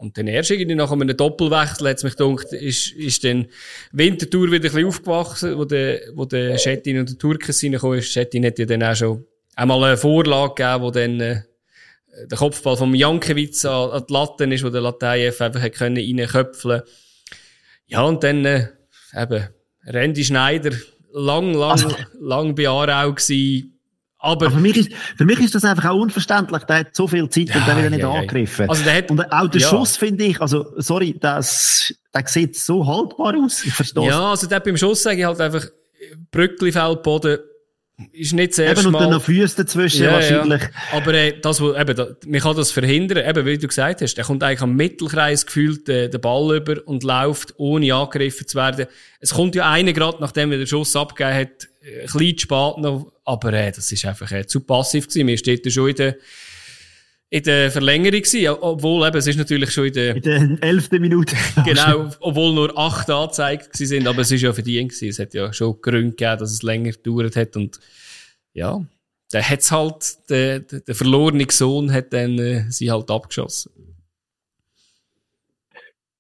[0.01, 3.46] Und dann erst irgendwie nach einem Doppelwechsel hat mich gedacht, ist, ist dann
[3.92, 8.11] Wintertour wieder ein bisschen aufgewachsen, wo der, wo der Schettin und der Turkes reingekommen ist.
[8.11, 9.26] Schettin hat ja dann auch schon
[9.57, 11.42] einmal eine Vorlage gegeben, wo dann, äh,
[12.30, 15.98] der Kopfball vom Jankiewicz an, an die Latte ist, wo der Latejev einfach hat können
[15.98, 16.82] reinköpfeln.
[17.86, 18.68] Ja, und dann, äh,
[19.14, 19.48] eben,
[19.84, 20.72] Randy Schneider,
[21.12, 23.80] lang, lang, also, lang bei Aarau gewesen,
[24.23, 26.62] aber, für, mich ist, für mich ist das einfach auch unverständlich.
[26.64, 28.68] Der hat so viel Zeit ja, und der wird nicht ja, angegriffen.
[28.68, 29.68] Also der hat, und auch der ja.
[29.68, 33.64] Schuss finde ich, also, sorry, das, der sieht so haltbar aus.
[33.64, 35.64] Ich verstehe Ja, also der beim Schuss sage ich halt einfach,
[36.31, 37.39] Brückli fällt Boden,
[38.12, 40.62] ist nicht sehr Eben, und dann noch Füße dazwischen ja, wahrscheinlich.
[40.62, 40.99] Ja.
[40.99, 44.14] Aber äh, das, wo, eben, da, man kann das verhindern, eben, wie du gesagt hast,
[44.14, 48.57] der kommt eigentlich am Mittelkreis gefühlt äh, den Ball über und läuft, ohne angegriffen zu
[48.57, 48.87] werden.
[49.21, 53.12] Es kommt ja einer gerade, nachdem er den Schuss abgegeben hat, ein bisschen spät noch,
[53.31, 55.26] aber äh, das ist einfach äh, zu passiv gewesen.
[55.26, 56.16] Mir steht ja schon in der,
[57.31, 60.16] in der Verlängerung gewesen, obwohl eben, es ist natürlich schon in der...
[60.16, 61.37] In der elften Minute.
[61.64, 65.09] genau, obwohl nur acht angezeigt gewesen sind, aber es ist ja verdient gewesen.
[65.09, 67.78] Es hat ja schon Gründe gegeben, dass es länger gedauert hat und
[68.53, 68.85] ja,
[69.33, 73.70] der hat's halt, der, der, der verlorene Sohn hat dann äh, sie halt abgeschossen.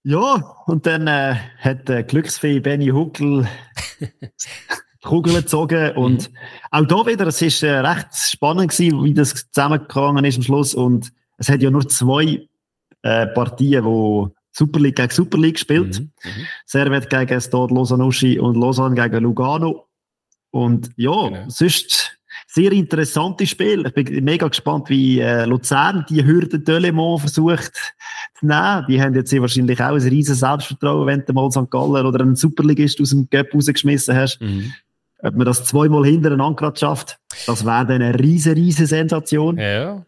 [0.02, 3.46] Ja, und dann äh, hat der Glücksfee Benny Huckel
[5.02, 5.92] Kugeln gezogen.
[5.92, 6.36] Und mhm.
[6.70, 10.74] auch da wieder, es ist äh, recht spannend gewesen, wie das zusammengegangen ist am Schluss.
[10.74, 12.46] Und es hat ja nur zwei
[13.02, 16.00] äh, Partien, wo Super League gegen Super League gespielt.
[16.00, 16.12] Mhm.
[16.24, 16.46] Mhm.
[16.66, 19.86] Servet gegen Stade Lausanne und Lausanne gegen Lugano.
[20.50, 21.44] Und ja, genau.
[21.48, 23.86] sonst sehr interessantes Spiel.
[23.86, 27.72] Ich bin mega gespannt, wie äh, Luzern die Hürde Delemont versucht
[28.38, 28.84] zu nehmen.
[28.88, 31.70] Die haben jetzt wahrscheinlich auch ein riesen Selbstvertrauen, wenn du mal St.
[31.70, 34.40] Galler oder einen Superligist aus dem Göpp rausgeschmissen hast.
[34.40, 34.72] Mhm.
[35.22, 39.58] Ob man das zweimal hintereinander gerade schafft, das wäre dann eine riesen, riesen Sensation.
[39.58, 40.04] Ja.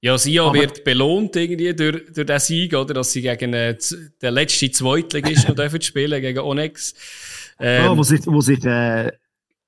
[0.00, 2.92] Ja, Sia wird belohnt irgendwie durch, durch den Sieg, oder?
[2.92, 3.74] Dass sie gegen äh,
[4.20, 6.94] den letzten Zweitligisten noch dürfen spielen, gegen Onyx.
[7.58, 9.12] Ähm, ja, wo sich, wo sich äh,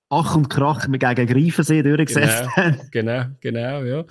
[0.09, 2.81] Ach und Krach gegen Greifensee durchgesetzt genau, haben.
[2.91, 4.05] Genau, genau, ja.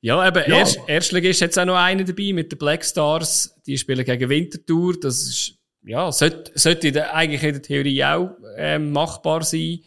[0.00, 0.58] Ja, eben, ja.
[0.58, 3.56] Erst, Erstligist hat auch noch einen dabei mit den Black Stars.
[3.66, 5.00] Die spielen gegen Winterthur.
[5.00, 5.54] Das ist
[5.84, 9.80] ja, sollte, sollte eigentlich in der Theorie auch ähm, machbar sein.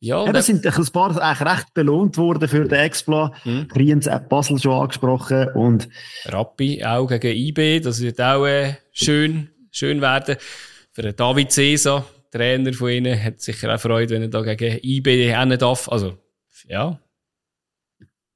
[0.00, 3.32] Ja, Eben sind ein paar eigentlich recht belohnt worden für den Exploit.
[3.44, 3.68] Hm.
[3.68, 5.88] Kriens hat Basel schon angesprochen und
[6.26, 10.36] Rappi auch gegen IB, das wird auch äh, schön, schön werden.
[10.92, 14.78] Für den David Cesar, Trainer von ihnen, hat sicher auch Freude, wenn er da gegen
[14.82, 15.88] IB rennen darf.
[15.88, 16.18] Also,
[16.68, 17.00] ja.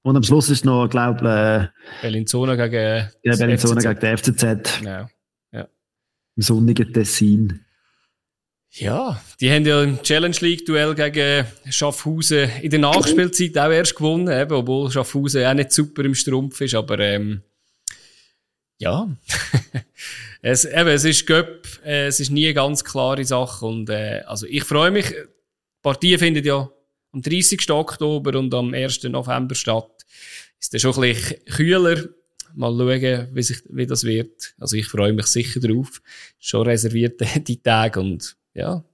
[0.03, 4.79] Und am Schluss ist noch, glaube ich, äh, Bellinzona gegen, ja, Bellinzona gegen den FCZ.
[4.81, 5.07] Genau
[6.39, 7.65] im sonnigen Tessin.
[8.71, 13.97] Ja, die haben ja im Challenge League Duell gegen Schaffhausen in der Nachspielzeit auch erst
[13.97, 17.43] gewonnen, eben, obwohl Schaffhausen auch nicht super im Strumpf ist, aber ähm,
[18.79, 19.09] ja,
[20.43, 24.23] es, eben, es ist Göpp, äh, es ist nie eine ganz klare Sache und äh,
[24.27, 25.25] also ich freue mich, die
[25.83, 26.71] Partie findet ja
[27.11, 27.69] am 30.
[27.71, 29.03] Oktober und am 1.
[29.05, 29.91] November statt.
[30.61, 32.05] Ist dann schon ein bisschen kühler,
[32.55, 34.55] Mal schauen, wie, sich, wie das wird.
[34.59, 36.01] Also ich freue mich sicher drauf.
[36.39, 38.85] Schon reserviert die Tage und ja.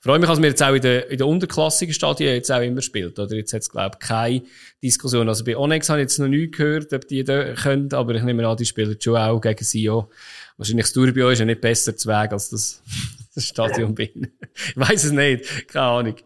[0.00, 2.82] freue mich, dass wir jetzt auch in der, in der unterklassigen Stadien jetzt auch immer
[2.82, 3.18] spielt.
[3.18, 4.42] Oder jetzt hat es, glaube ich, keine
[4.82, 5.28] Diskussion.
[5.28, 8.22] Also bei Onyx habe ich jetzt noch nie gehört, ob die da können, aber ich
[8.22, 10.10] nehme an, die spielen schon auch gegen Sio.
[10.56, 12.82] Wahrscheinlich das Tourbio ist ja nicht besser zu Weg als das,
[13.34, 14.32] das Stadion bin.
[14.54, 15.68] Ich weiß es nicht.
[15.68, 16.16] Keine Ahnung.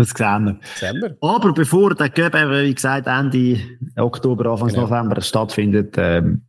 [0.00, 0.60] Das sehen wir.
[0.76, 1.16] Sehen wir.
[1.20, 3.60] Aber bevor der Göb, wie gesagt, Ende
[3.96, 4.82] Oktober, Anfang genau.
[4.82, 6.42] November stattfindet, ähm,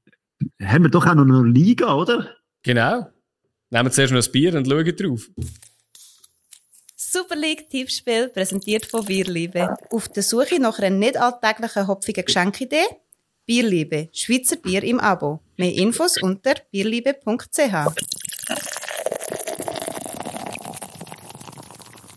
[0.64, 2.28] haben wir doch auch noch eine Liga, oder?
[2.64, 3.08] Genau.
[3.70, 5.30] Nehmen wir zuerst noch ein Bier und schauen drauf.
[6.96, 9.76] Super League Tippspiel, präsentiert von Bierliebe.
[9.90, 12.86] Auf der Suche nach einer nicht alltäglichen hopfigen Geschenkidee?
[13.46, 15.42] Bierliebe, Schweizer Bier im Abo.
[15.58, 17.60] Mehr Infos unter bierliebe.ch.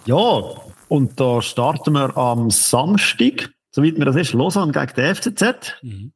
[0.07, 5.77] Ja, und da starten wir am Samstag, soweit mir das ist, Lausanne gegen den FCZ.
[5.83, 6.13] Mhm.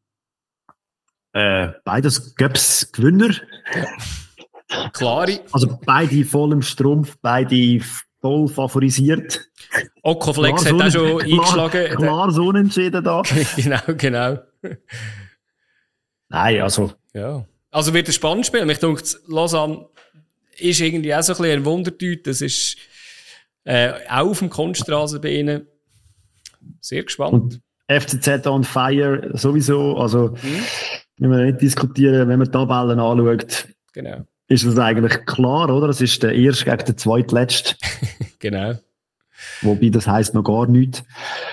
[1.33, 3.35] Äh, beides Göps Gewinner.
[3.75, 4.91] Ja.
[4.93, 5.41] Klare.
[5.53, 7.81] Also beide voll im Strumpf, beide
[8.21, 9.49] voll favorisiert.
[10.03, 11.97] Okoflex hat auch schon eingeschlagen.
[11.97, 13.23] Klar so unentschieden da.
[13.57, 14.39] genau, genau.
[16.29, 16.93] Nein, also.
[17.15, 17.47] Ja.
[17.71, 18.65] Also wird ein spannendes Spiel.
[18.65, 19.87] Mich denke, Lausanne
[20.59, 22.31] ist irgendwie auch so ein bisschen ein Wundertüte.
[22.31, 22.77] Das ist,
[23.69, 25.67] äh, auch auf dem Kunststraße bei ihnen.
[26.81, 27.35] Sehr gespannt.
[27.35, 29.99] Und FCZ on fire sowieso.
[29.99, 30.65] Also, mhm.
[31.19, 33.69] Wenn wir nicht diskutieren, wenn man Tabellen anschaut.
[33.93, 34.25] Genau.
[34.47, 35.89] Ist das eigentlich klar, oder?
[35.89, 37.75] Das ist der erste gegen den zweitletzte.
[38.39, 38.75] genau.
[39.61, 41.05] Wobei das heisst noch gar nichts.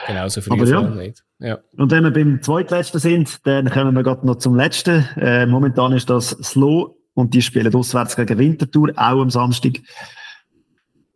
[0.07, 0.81] Genau, so früh ja.
[0.81, 1.21] nicht.
[1.39, 1.59] Ja.
[1.75, 5.05] Und wenn wir beim zweitletzten sind, dann kommen wir gerade noch zum letzten.
[5.17, 9.81] Äh, momentan ist das Slow und die spielen auswärts gegen Winterthur, auch am Samstag.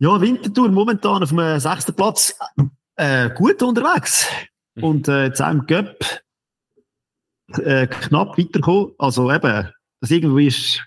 [0.00, 2.34] Ja, Winterthur momentan auf dem sechsten Platz
[2.96, 4.26] äh, gut unterwegs.
[4.74, 4.84] Mhm.
[4.84, 6.04] Und äh, jetzt auch im Göpp
[7.58, 8.92] äh, knapp weitergekommen.
[8.98, 9.68] Also eben,
[10.00, 10.82] das irgendwie ist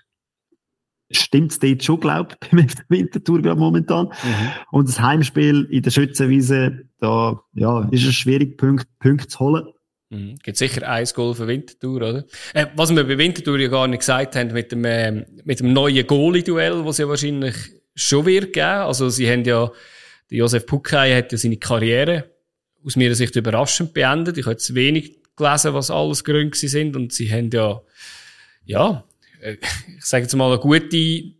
[1.10, 4.06] stimmt es dort schon, glaube ich, beim Wintertour gerade momentan.
[4.06, 4.50] Mhm.
[4.72, 9.68] Und das Heimspiel in der Schützenwiese, da ja, ist es schwierig, Punkte, Punkte zu holen.
[10.10, 10.36] Mhm.
[10.42, 12.24] Gibt sicher ein Goal für Wintertour, oder?
[12.52, 15.72] Äh, was wir bei Wintertour ja gar nicht gesagt haben, mit dem, äh, mit dem
[15.72, 17.54] neuen Goalie-Duell, was ja wahrscheinlich
[17.94, 18.66] schon wird geben.
[18.66, 19.70] Also, sie haben ja,
[20.30, 22.30] der Josef Puckei hat ja seine Karriere
[22.84, 24.38] aus meiner Sicht überraschend beendet.
[24.38, 27.80] Ich habe jetzt wenig gelesen, was alles Gründe sind und sie haben ja,
[28.64, 29.04] ja,
[29.40, 29.56] äh,
[29.96, 31.34] ich sage jetzt mal, eine gute,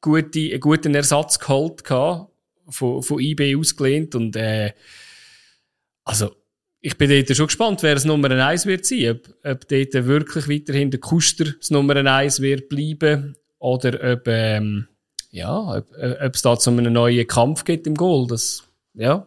[0.00, 2.30] gute, einen guten Ersatz geholt gehabt,
[2.68, 4.72] von, von IB ausgelehnt und, äh,
[6.04, 6.34] also,
[6.80, 9.10] ich bin dort schon gespannt, wer das Nummer 1 wird sein.
[9.10, 14.86] Ob, ob dort wirklich weiterhin der Kuster das Nummer 1 wird bleiben oder ob, ähm,
[15.30, 18.26] ja, ob, ob es da zu einem neuen Kampf geht im Goal.
[18.26, 18.64] Das,
[18.94, 19.26] ja,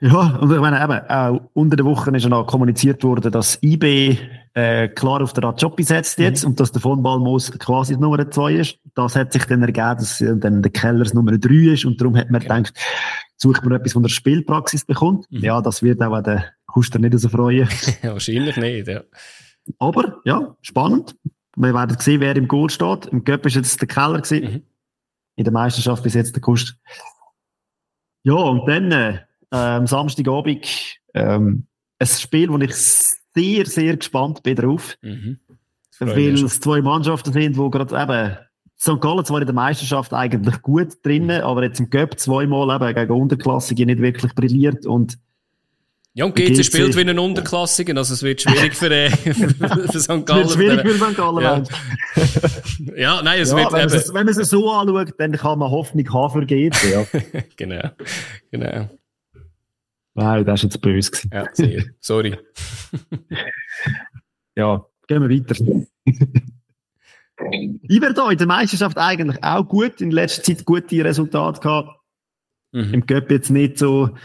[0.00, 3.58] ja, und ich meine, eben, auch unter der Woche ist ja noch kommuniziert worden, dass
[3.62, 4.18] IB
[4.52, 6.50] äh, klar auf der Rajopi setzt jetzt mhm.
[6.50, 8.78] und dass der von Balmos quasi die Nummer 2 ist.
[8.94, 12.14] Das hat sich dann ergeben, dass äh, dann der Kellers Nummer 3 ist und darum
[12.14, 12.56] hat man okay.
[12.56, 12.74] gedacht,
[13.36, 15.30] sucht man etwas von der Spielpraxis bekommt.
[15.30, 15.38] Mhm.
[15.38, 17.66] Ja, das wird auch der Kuster nicht so freuen.
[18.02, 19.02] Wahrscheinlich nicht, ja.
[19.78, 21.16] Aber, ja, spannend.
[21.56, 23.06] Wir werden sehen, wer im Goal steht.
[23.06, 24.52] Im Göpp ist jetzt der Keller gewesen.
[24.52, 24.62] Mhm.
[25.36, 26.74] In der Meisterschaft bis jetzt der Kuster.
[28.22, 29.20] Ja, und dann, äh,
[29.52, 30.66] ähm, Samstagabend
[31.14, 31.66] ähm,
[31.98, 34.96] ein Spiel, wo ich sehr, sehr gespannt bin drauf.
[35.02, 35.38] Mhm.
[35.98, 38.36] Weil es zwei Mannschaften sind, die gerade eben
[38.78, 39.00] St.
[39.00, 43.20] Gallen zwar in der Meisterschaft eigentlich gut drinnen, aber jetzt im Cup zweimal eben gegen
[43.22, 45.18] Unterklassige nicht wirklich brilliert und
[46.16, 49.10] ja, und GC spielt wie ein Unterklassiger, also es wird schwierig für, äh,
[49.90, 50.24] für St.
[50.24, 50.46] Gallen.
[50.46, 51.14] Es wird schwierig für St.
[51.14, 51.62] Gallen, ja.
[52.96, 53.94] ja, nein, es ja, wird wenn, eben...
[53.94, 57.06] Es, wenn man es so anschaut, dann kann man Hoffnung haben für GC, ja.
[57.56, 57.90] genau,
[58.50, 58.88] genau.
[60.14, 61.10] Nein, das war jetzt böse.
[61.30, 61.84] Ja, sehr.
[62.00, 62.34] Sorry.
[64.56, 65.54] ja, gehen wir weiter.
[67.82, 71.90] ich werde da in der Meisterschaft eigentlich auch gut, in letzter Zeit gute Resultate gehabt.
[72.72, 72.94] Mhm.
[72.94, 74.16] Im Cup jetzt nicht so.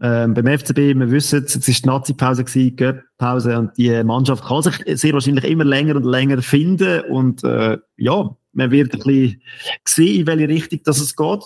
[0.00, 4.62] Ähm, beim FCB, wir wissen, es war die Nazi-Pause, die Cup-Pause und die Mannschaft kann
[4.62, 9.42] sich sehr wahrscheinlich immer länger und länger finden und äh, ja, man wird ein bisschen
[9.84, 11.40] sehen, in welche Richtung das es geht.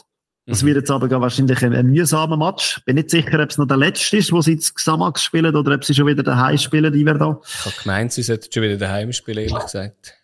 [0.47, 0.67] Das mhm.
[0.67, 2.83] wird jetzt aber wahrscheinlich ein, ein mühsamer Match.
[2.85, 5.75] Bin nicht sicher, ob es noch der letzte ist, wo sie jetzt Xamax spielen oder
[5.75, 7.41] ob sie schon wieder daheim spielen, die wir da.
[7.45, 10.19] Ich habe gemeint, sie sollten schon wieder daheim spielen, ehrlich gesagt.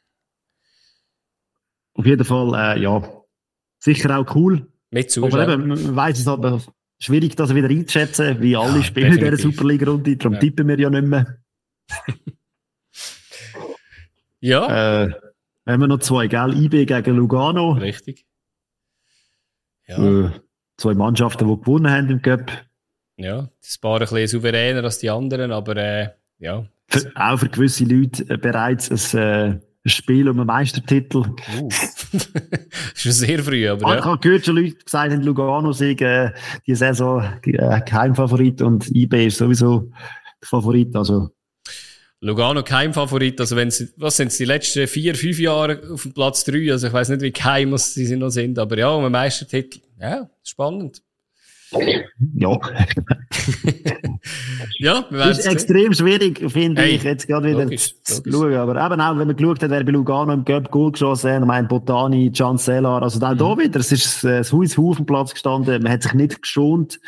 [1.94, 3.02] Auf jeden Fall, äh, ja,
[3.78, 4.66] sicher auch cool.
[4.90, 5.40] Mit Zuschauern.
[5.40, 6.62] Aber eben, man weiss es aber
[6.98, 10.40] schwierig, das wieder einzuschätzen, wie alle ja, spielen in dieser Superliga-Runde, darum ja.
[10.40, 11.38] tippen wir ja nicht mehr.
[14.40, 15.04] ja.
[15.04, 15.12] Äh,
[15.66, 16.54] haben wir noch zwei, gell?
[16.56, 17.72] IB gegen Lugano.
[17.72, 18.26] Richtig.
[19.86, 20.26] Ja.
[20.26, 20.30] Äh,
[20.76, 22.50] zwei Mannschaften, die gewonnen haben im Cup.
[23.16, 26.66] Ja, das Paar ein bisschen souveräner als die anderen, aber äh, ja.
[26.86, 31.24] Für, auch für gewisse Leute äh, bereits ein, äh, ein Spiel um einen Meistertitel.
[31.58, 31.68] Uh.
[32.94, 33.98] schon sehr früh, aber ja.
[33.98, 36.32] Ich habe gehört, schon Leute gesagt haben, Lugano sei äh,
[36.66, 39.90] die Saison äh, kein Favorit und IB ist sowieso
[40.40, 40.94] der Favorit.
[40.94, 41.30] Also
[42.20, 43.40] Lugano kein Favorit.
[43.40, 46.70] Also wenn sie, was sind die letzten vier, fünf Jahre auf dem Platz drei?
[46.70, 49.80] Also ich weiß nicht, wie geheim sie noch sind, aber ja, um einen Meistertitel.
[50.00, 51.02] Ja, spannend.
[51.70, 52.58] Ja.
[54.78, 58.54] ja, wir Das ist extrem schwierig, finde hey, ich, jetzt gerade wieder logisch, zu logisch.
[58.54, 58.54] schauen.
[58.54, 61.40] Aber eben auch, wenn man geschaut hat, wer bei Lugano im Cup Goal geschossen hat,
[61.40, 63.38] ich meine Botani, Can Cellar, also auch mhm.
[63.38, 66.40] da wieder, es ist äh, das Haus auf dem Platz gestanden, man hat sich nicht
[66.40, 67.00] geschont.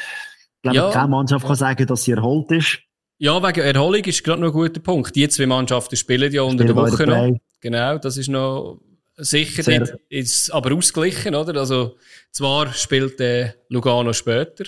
[0.56, 0.90] Ich glaube, ja.
[0.90, 2.80] keine Mannschaft kann sagen, dass sie erholt ist.
[3.16, 5.16] Ja, wegen Erholung ist gerade noch ein guter Punkt.
[5.16, 7.38] Die zwei Mannschaften spielen ja unter der Woche noch.
[7.60, 8.78] Genau, das ist noch
[9.22, 9.80] sicher Sehr.
[9.80, 11.58] nicht, ist aber ausgeglichen, oder?
[11.60, 11.96] Also,
[12.30, 14.64] zwar spielt äh, Lugano später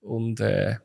[0.00, 0.76] und äh,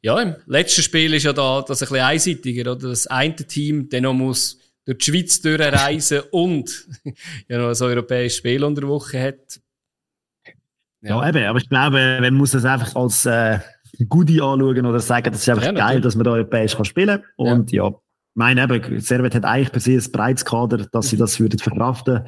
[0.00, 2.88] ja, im letzten Spiel ist ja da das ein bisschen einseitiger, oder?
[2.90, 6.86] Das eine Team dann noch muss durch die Schweiz durchreisen und
[7.48, 9.60] ja noch ein europäisches Spiel unter der Woche hat.
[11.00, 11.22] Ja.
[11.22, 13.58] ja, eben, aber ich glaube, man muss das einfach als äh,
[14.08, 17.20] Goodie anschauen oder sagen, das ist einfach ja, geil, dass man da europäisch kann spielen
[17.20, 17.30] kann.
[17.36, 17.94] Und ja, ja
[18.34, 22.24] mein eben, Servet hat eigentlich per se ein breites Kader, dass sie das würden verkraften.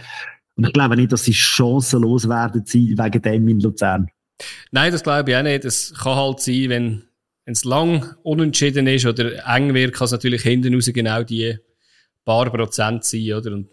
[0.54, 4.08] Und ich glaube nicht, dass sie chancenlos werden wegen dem in Luzern.
[4.70, 5.64] Nein, das glaube ich auch nicht.
[5.64, 7.02] Es kann halt sein, wenn
[7.44, 11.58] es lang unentschieden ist oder eng wird, kann es natürlich hinten raus genau die
[12.24, 13.52] paar Prozent sein, oder?
[13.52, 13.68] Und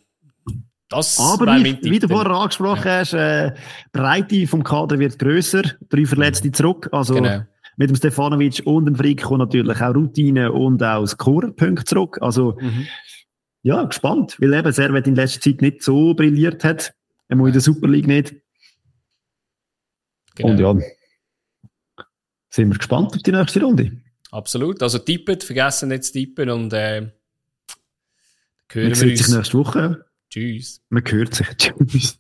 [0.90, 3.00] das Aber wie, wie du vorher angesprochen ja.
[3.00, 3.54] hast, äh,
[3.92, 7.44] Breite vom Kader wird grösser, drei Verletzte zurück, also genau.
[7.78, 12.58] Mit dem Stefanovic und dem Frick kommt natürlich auch Routine und auch Score-Punkte zurück, also
[12.60, 12.88] mhm.
[13.64, 16.94] ja, gespannt, weil eben Servet in letzter Zeit nicht so brilliert hat,
[17.28, 18.36] einmal in der Super League nicht.
[20.36, 20.72] Genau.
[20.72, 20.88] Und ja,
[22.50, 24.02] sind wir gespannt auf die nächste Runde.
[24.32, 24.82] Absolut.
[24.82, 27.12] Also tippet, vergessen nicht zu tippen und äh,
[28.72, 30.06] hören wir, wir sich nächste Woche.
[30.30, 30.82] Tschüss.
[30.90, 31.48] Man hört sich.
[31.58, 32.20] Tschüss.